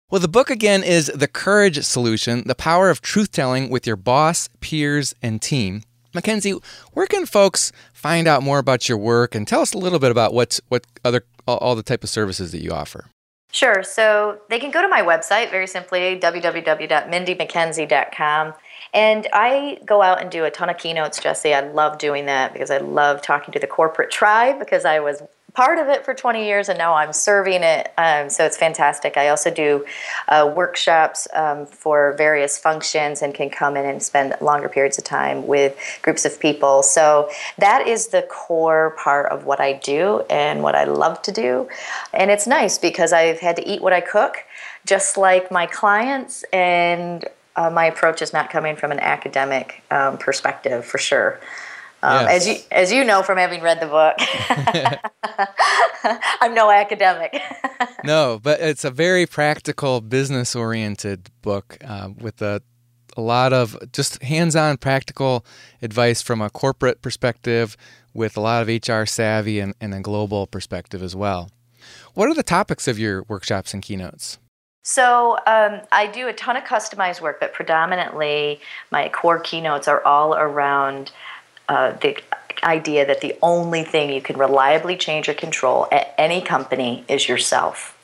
Well 0.09 0.21
the 0.21 0.27
book 0.27 0.49
again 0.49 0.83
is 0.83 1.07
the 1.07 1.27
courage 1.27 1.83
solution 1.83 2.43
the 2.45 2.55
power 2.55 2.89
of 2.89 3.01
truth 3.01 3.31
telling 3.31 3.69
with 3.69 3.87
your 3.87 3.95
boss 3.95 4.49
peers 4.59 5.13
and 5.21 5.41
team. 5.41 5.83
Mackenzie 6.13 6.55
where 6.93 7.07
can 7.07 7.25
folks 7.25 7.71
find 7.93 8.27
out 8.27 8.43
more 8.43 8.59
about 8.59 8.89
your 8.89 8.97
work 8.97 9.35
and 9.35 9.47
tell 9.47 9.61
us 9.61 9.73
a 9.73 9.77
little 9.77 9.99
bit 9.99 10.11
about 10.11 10.33
what 10.33 10.59
what 10.69 10.85
other 11.03 11.23
all 11.47 11.75
the 11.75 11.83
type 11.83 12.03
of 12.03 12.09
services 12.09 12.51
that 12.51 12.61
you 12.61 12.71
offer 12.71 13.05
Sure. 13.51 13.81
So 13.81 14.39
they 14.49 14.59
can 14.59 14.69
go 14.69 14.79
to 14.81 14.87
my 14.87 15.01
website 15.01 15.49
very 15.49 15.67
simply, 15.67 16.19
www.mindymackenzie.com. 16.19 18.53
And 18.93 19.27
I 19.33 19.79
go 19.85 20.01
out 20.01 20.21
and 20.21 20.31
do 20.31 20.45
a 20.45 20.51
ton 20.51 20.69
of 20.69 20.77
keynotes, 20.77 21.19
Jesse. 21.19 21.53
I 21.53 21.59
love 21.61 21.97
doing 21.97 22.27
that 22.27 22.53
because 22.53 22.71
I 22.71 22.77
love 22.77 23.21
talking 23.21 23.51
to 23.53 23.59
the 23.59 23.67
corporate 23.67 24.11
tribe 24.11 24.59
because 24.59 24.85
I 24.85 24.99
was 24.99 25.21
part 25.53 25.79
of 25.79 25.87
it 25.87 26.05
for 26.05 26.13
20 26.13 26.45
years 26.45 26.69
and 26.69 26.77
now 26.77 26.93
I'm 26.93 27.13
serving 27.13 27.63
it. 27.63 27.91
Um, 27.97 28.29
so 28.29 28.45
it's 28.45 28.57
fantastic. 28.57 29.17
I 29.17 29.29
also 29.29 29.51
do 29.51 29.85
uh, 30.27 30.51
workshops 30.55 31.27
um, 31.33 31.65
for 31.65 32.13
various 32.17 32.57
functions 32.57 33.21
and 33.21 33.33
can 33.33 33.49
come 33.49 33.75
in 33.77 33.85
and 33.85 34.01
spend 34.01 34.35
longer 34.41 34.69
periods 34.69 34.97
of 34.97 35.03
time 35.03 35.47
with 35.47 35.77
groups 36.01 36.25
of 36.25 36.39
people. 36.39 36.83
So 36.83 37.29
that 37.57 37.87
is 37.87 38.07
the 38.07 38.23
core 38.23 38.95
part 38.97 39.31
of 39.31 39.45
what 39.45 39.59
I 39.59 39.73
do 39.73 40.21
and 40.29 40.63
what 40.63 40.75
I 40.75 40.83
love 40.83 41.21
to 41.23 41.31
do. 41.31 41.67
And 42.13 42.31
it's 42.31 42.47
nice 42.47 42.77
because 42.77 43.13
I've 43.13 43.39
had 43.39 43.55
to 43.55 43.67
eat 43.67 43.81
what 43.81 43.93
I 43.93 44.01
cook, 44.01 44.45
just 44.85 45.17
like 45.17 45.51
my 45.51 45.65
clients. 45.65 46.43
And 46.53 47.25
uh, 47.55 47.69
my 47.69 47.85
approach 47.85 48.21
is 48.21 48.31
not 48.31 48.49
coming 48.49 48.75
from 48.75 48.91
an 48.91 48.99
academic 48.99 49.83
um, 49.91 50.17
perspective 50.17 50.85
for 50.85 50.97
sure. 50.97 51.39
Um, 52.01 52.25
yes. 52.25 52.29
As 52.29 52.47
you 52.47 52.55
as 52.71 52.91
you 52.91 53.03
know 53.03 53.23
from 53.23 53.37
having 53.37 53.61
read 53.61 53.81
the 53.81 53.87
book, 53.87 54.15
I'm 56.41 56.53
no 56.53 56.71
academic. 56.71 57.39
no, 58.03 58.39
but 58.41 58.59
it's 58.61 58.85
a 58.85 58.91
very 58.91 59.25
practical, 59.25 60.01
business 60.01 60.55
oriented 60.55 61.29
book 61.41 61.77
uh, 61.83 62.09
with 62.17 62.41
a 62.41 62.61
a 63.17 63.21
lot 63.21 63.51
of 63.51 63.77
just 63.91 64.21
hands 64.23 64.55
on 64.55 64.77
practical 64.77 65.45
advice 65.81 66.21
from 66.21 66.41
a 66.41 66.49
corporate 66.49 67.01
perspective, 67.01 67.75
with 68.13 68.37
a 68.37 68.41
lot 68.41 68.67
of 68.67 68.87
HR 68.87 69.05
savvy 69.05 69.59
and, 69.59 69.73
and 69.81 69.93
a 69.93 69.99
global 69.99 70.47
perspective 70.47 71.03
as 71.03 71.15
well. 71.15 71.51
What 72.13 72.29
are 72.29 72.33
the 72.33 72.43
topics 72.43 72.87
of 72.87 72.97
your 72.97 73.23
workshops 73.23 73.73
and 73.73 73.83
keynotes? 73.83 74.37
So 74.83 75.37
um, 75.45 75.81
I 75.91 76.07
do 76.07 76.27
a 76.27 76.33
ton 76.33 76.55
of 76.55 76.63
customized 76.63 77.21
work, 77.21 77.39
but 77.39 77.53
predominantly 77.53 78.61
my 78.91 79.09
core 79.09 79.39
keynotes 79.39 79.87
are 79.87 80.03
all 80.05 80.33
around 80.33 81.11
uh, 81.69 81.91
the 82.01 82.17
idea 82.63 83.05
that 83.05 83.21
the 83.21 83.35
only 83.41 83.83
thing 83.83 84.11
you 84.11 84.21
can 84.21 84.37
reliably 84.37 84.97
change 84.97 85.29
or 85.29 85.33
control 85.33 85.87
at 85.91 86.13
any 86.17 86.41
company 86.41 87.05
is 87.07 87.29
yourself. 87.29 87.95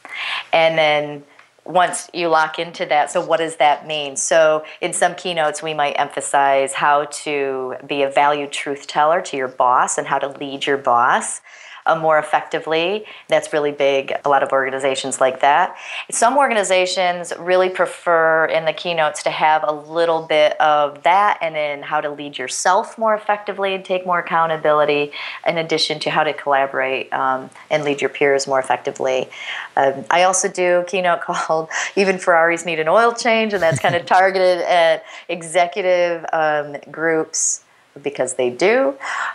And 0.54 0.78
then 0.78 1.24
once 1.66 2.10
you 2.14 2.30
lock 2.30 2.60
into 2.60 2.86
that, 2.86 3.12
so 3.12 3.26
what 3.26 3.38
does 3.38 3.58
that 3.58 3.88
mean? 3.88 4.16
So, 4.16 4.64
in 4.82 4.94
some 4.94 5.16
keynotes, 5.16 5.64
we 5.64 5.74
might 5.74 5.94
emphasize 5.94 6.74
how 6.74 7.06
to 7.06 7.76
be 7.86 8.04
a 8.04 8.10
valued 8.10 8.52
truth 8.52 8.88
teller 8.88 9.20
to 9.22 9.36
your 9.36 9.48
boss 9.48 9.98
and 9.98 10.08
how 10.08 10.20
to 10.20 10.28
lead 10.28 10.66
your 10.68 10.78
boss 10.78 11.42
uh, 11.86 11.96
more 11.96 12.18
effectively. 12.20 13.06
That's 13.28 13.54
really 13.54 13.72
big. 13.72 14.14
A 14.24 14.30
lot 14.30 14.44
of 14.44 14.52
organizations 14.52 15.22
like 15.22 15.42
that. 15.42 15.76
Some 16.12 16.38
organizations 16.38 17.34
really 17.40 17.70
prefer 17.70 18.46
in 18.46 18.66
the 18.66 18.74
keynotes 18.74 19.24
to 19.24 19.30
have 19.30 19.64
a 19.66 19.72
little 19.72 20.24
bit 20.24 20.60
of 20.60 21.04
that 21.04 21.38
and 21.42 21.56
then 21.56 21.84
how 21.84 22.02
to 22.02 22.10
lead 22.10 22.38
yourself 22.38 22.98
more 22.98 23.14
effectively 23.14 23.76
and 23.76 23.84
take 23.84 24.06
more 24.06 24.20
accountability, 24.20 25.12
in 25.46 25.58
addition 25.58 26.00
to 26.00 26.10
how 26.10 26.24
to 26.24 26.34
collaborate 26.34 27.12
um, 27.14 27.50
and 27.70 27.84
lead 27.84 28.02
your 28.02 28.10
peers 28.10 28.48
more 28.48 28.60
effectively. 28.60 29.30
Um, 29.76 30.06
I 30.10 30.24
also 30.24 30.48
do 30.48 30.80
a 30.80 30.84
keynote 30.84 31.22
called 31.28 31.70
Even 31.96 32.18
Ferraris 32.18 32.66
Need 32.66 32.80
an 32.80 32.88
Oil 32.88 33.14
Change, 33.14 33.54
and 33.54 33.62
that's 33.62 33.80
kind 33.80 33.96
of 33.96 34.06
targeted 34.16 34.62
at 34.64 35.04
executive 35.28 36.26
um, 36.34 36.78
groups 36.92 37.65
because 38.04 38.36
they 38.36 38.50
do, 38.50 38.94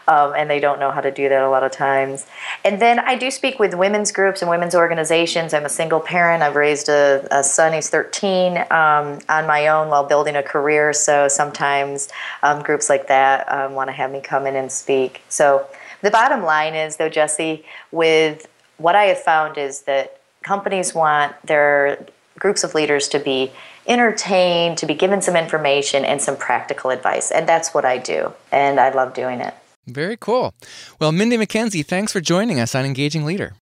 um, 0.09 0.35
and 0.37 0.51
they 0.51 0.61
don't 0.61 0.79
know 0.79 0.91
how 0.91 1.01
to 1.01 1.11
do 1.11 1.29
that 1.29 1.43
a 1.43 1.49
lot 1.49 1.63
of 1.63 1.73
times. 1.73 2.27
And 2.65 2.81
then 2.81 2.99
I 2.99 3.17
do 3.17 3.31
speak 3.31 3.59
with 3.59 3.75
women's 3.75 4.13
groups 4.13 4.43
and 4.43 4.51
women's 4.51 4.75
organizations. 4.75 5.55
I'm 5.55 5.65
a 5.65 5.71
single 5.71 6.01
parent. 6.01 6.43
I've 6.43 6.57
raised 6.57 6.89
a, 6.89 7.27
a 7.31 7.43
son, 7.43 7.73
he's 7.73 7.89
13, 7.89 8.59
um, 8.71 9.19
on 9.29 9.47
my 9.47 9.69
own 9.69 9.89
while 9.89 10.05
building 10.05 10.37
a 10.37 10.43
career. 10.43 10.93
So 10.93 11.29
sometimes 11.29 12.09
um, 12.43 12.63
groups 12.63 12.89
like 12.89 13.09
that 13.09 13.51
um, 13.51 13.75
want 13.75 13.89
to 13.89 13.93
have 13.93 14.13
me 14.13 14.21
come 14.21 14.47
in 14.47 14.57
and 14.57 14.71
speak. 14.71 15.23
So 15.29 15.67
the 16.03 16.11
bottom 16.11 16.43
line 16.43 16.75
is, 16.75 16.97
though, 16.97 17.09
Jesse, 17.09 17.65
with 17.93 18.47
what 18.79 18.95
I 18.95 19.05
have 19.05 19.21
found 19.21 19.59
is 19.59 19.83
that 19.83 20.21
companies 20.43 20.95
want 20.95 21.35
their 21.45 22.07
groups 22.39 22.65
of 22.65 22.75
leaders 22.75 23.09
to 23.09 23.19
be 23.19 23.53
entertained, 23.91 24.79
to 24.79 24.87
be 24.87 24.95
given 24.95 25.21
some 25.21 25.37
information 25.37 26.05
and 26.05 26.23
some 26.23 26.37
practical 26.37 26.91
advice. 26.91 27.31
And 27.31 27.47
that's 27.47 27.75
what 27.75 27.85
I 27.85 27.99
do. 27.99 28.33
And 28.51 28.81
I 28.81 28.91
love 28.91 29.13
doing 29.13 29.41
it. 29.41 29.53
Very 29.87 30.17
cool. 30.17 30.55
Well, 31.01 31.13
Mindy 31.13 31.37
Mackenzie, 31.37 31.83
thanks 31.83 32.13
for 32.13 32.21
joining 32.21 32.61
us 32.61 32.75
on 32.75 32.85
Engaging 32.85 33.25
Leader. 33.25 33.55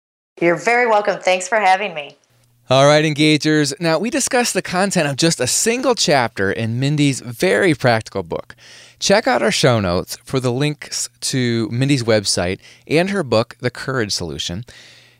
You're 0.40 0.56
very 0.56 0.86
welcome. 0.86 1.20
Thanks 1.20 1.48
for 1.48 1.58
having 1.58 1.94
me. 1.94 2.16
All 2.68 2.86
right, 2.86 3.04
engagers. 3.04 3.72
Now, 3.78 4.00
we 4.00 4.10
discussed 4.10 4.52
the 4.52 4.60
content 4.60 5.08
of 5.08 5.14
just 5.14 5.38
a 5.38 5.46
single 5.46 5.94
chapter 5.94 6.50
in 6.50 6.80
Mindy's 6.80 7.20
very 7.20 7.74
practical 7.74 8.24
book. 8.24 8.56
Check 8.98 9.28
out 9.28 9.40
our 9.40 9.52
show 9.52 9.78
notes 9.78 10.16
for 10.24 10.40
the 10.40 10.50
links 10.50 11.08
to 11.20 11.68
Mindy's 11.70 12.02
website 12.02 12.58
and 12.88 13.10
her 13.10 13.22
book, 13.22 13.56
The 13.60 13.70
Courage 13.70 14.10
Solution. 14.10 14.64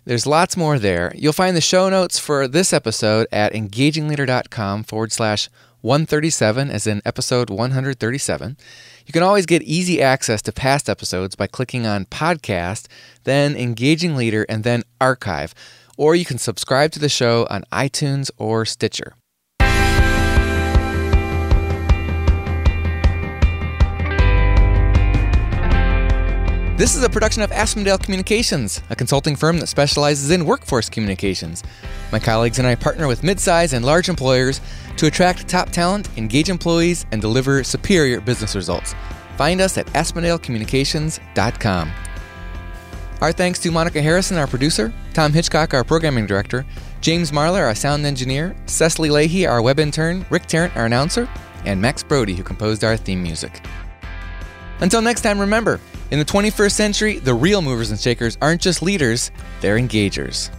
There's 0.07 0.27
lots 0.27 0.57
more 0.57 0.79
there. 0.79 1.13
You'll 1.15 1.35
find 1.35 1.55
the 1.55 1.61
show 1.61 1.91
notes 1.91 2.19
for 2.19 2.49
this 2.49 2.73
episode 2.73 3.27
at 3.31 3.53
engagingleader.com 3.53 4.85
forward 4.85 5.13
slash 5.13 5.51
137, 5.83 6.71
as 6.71 6.87
in 6.87 7.03
episode 7.05 7.51
137. 7.51 8.57
You 9.05 9.13
can 9.13 9.23
always 9.23 9.45
get 9.45 9.63
easy 9.63 10.01
access 10.01 10.41
to 10.43 10.53
past 10.53 10.89
episodes 10.89 11.37
by 11.37 11.47
clicking 11.47 11.87
on 11.87 12.07
podcast, 12.07 12.87
then 13.25 13.55
engaging 13.55 14.17
leader, 14.17 14.47
and 14.49 14.65
then 14.65 14.85
archive 15.01 15.55
or 15.97 16.15
you 16.15 16.25
can 16.25 16.39
subscribe 16.39 16.93
to 16.93 16.99
the 16.99 17.09
show 17.09 17.47
on 17.51 17.65
iTunes 17.73 18.31
or 18.37 18.65
Stitcher. 18.65 19.15
This 26.77 26.95
is 26.95 27.03
a 27.03 27.09
production 27.09 27.41
of 27.41 27.51
Aspendale 27.53 27.99
Communications, 27.99 28.83
a 28.91 28.97
consulting 28.97 29.35
firm 29.35 29.59
that 29.61 29.69
specializes 29.69 30.31
in 30.31 30.45
workforce 30.45 30.91
communications. 30.91 31.65
My 32.13 32.19
colleagues 32.19 32.59
and 32.59 32.69
I 32.69 32.75
partner 32.75 33.09
with 33.09 33.23
midsize 33.23 33.73
and 33.73 33.83
large 33.83 34.11
employers 34.11 34.61
to 34.99 35.07
attract 35.07 35.49
top 35.49 35.71
talent, 35.71 36.11
engage 36.19 36.51
employees, 36.51 37.07
and 37.13 37.23
deliver 37.23 37.65
superior 37.65 38.21
business 38.21 38.55
results. 38.55 38.95
Find 39.39 39.63
us 39.63 39.79
at 39.79 39.87
AspendaleCommunications.com. 39.87 41.93
Our 43.23 43.33
thanks 43.33 43.59
to 43.61 43.71
Monica 43.71 44.03
Harrison, 44.03 44.37
our 44.37 44.47
producer, 44.47 44.93
Tom 45.15 45.33
Hitchcock, 45.33 45.73
our 45.73 45.83
programming 45.83 46.27
director, 46.27 46.67
James 47.01 47.31
Marler, 47.31 47.63
our 47.63 47.75
sound 47.75 48.05
engineer, 48.05 48.55
Cecily 48.67 49.09
Lahey, 49.09 49.49
our 49.49 49.63
web 49.63 49.81
intern, 49.81 50.27
Rick 50.29 50.45
Tarrant, 50.45 50.77
our 50.77 50.85
announcer, 50.85 51.27
and 51.65 51.81
Max 51.81 52.03
Brody, 52.03 52.35
who 52.35 52.43
composed 52.43 52.85
our 52.85 52.99
theme 52.99 53.23
music. 53.23 53.65
Until 54.81 55.01
next 55.01 55.23
time, 55.23 55.41
remember, 55.41 55.81
in 56.11 56.19
the 56.19 56.25
21st 56.25 56.73
century, 56.73 57.19
the 57.19 57.35
real 57.35 57.63
movers 57.63 57.91
and 57.91 57.99
shakers 57.99 58.39
aren't 58.41 58.61
just 58.61 58.83
leaders, 58.83 59.31
they're 59.61 59.79
engagers. 59.79 60.51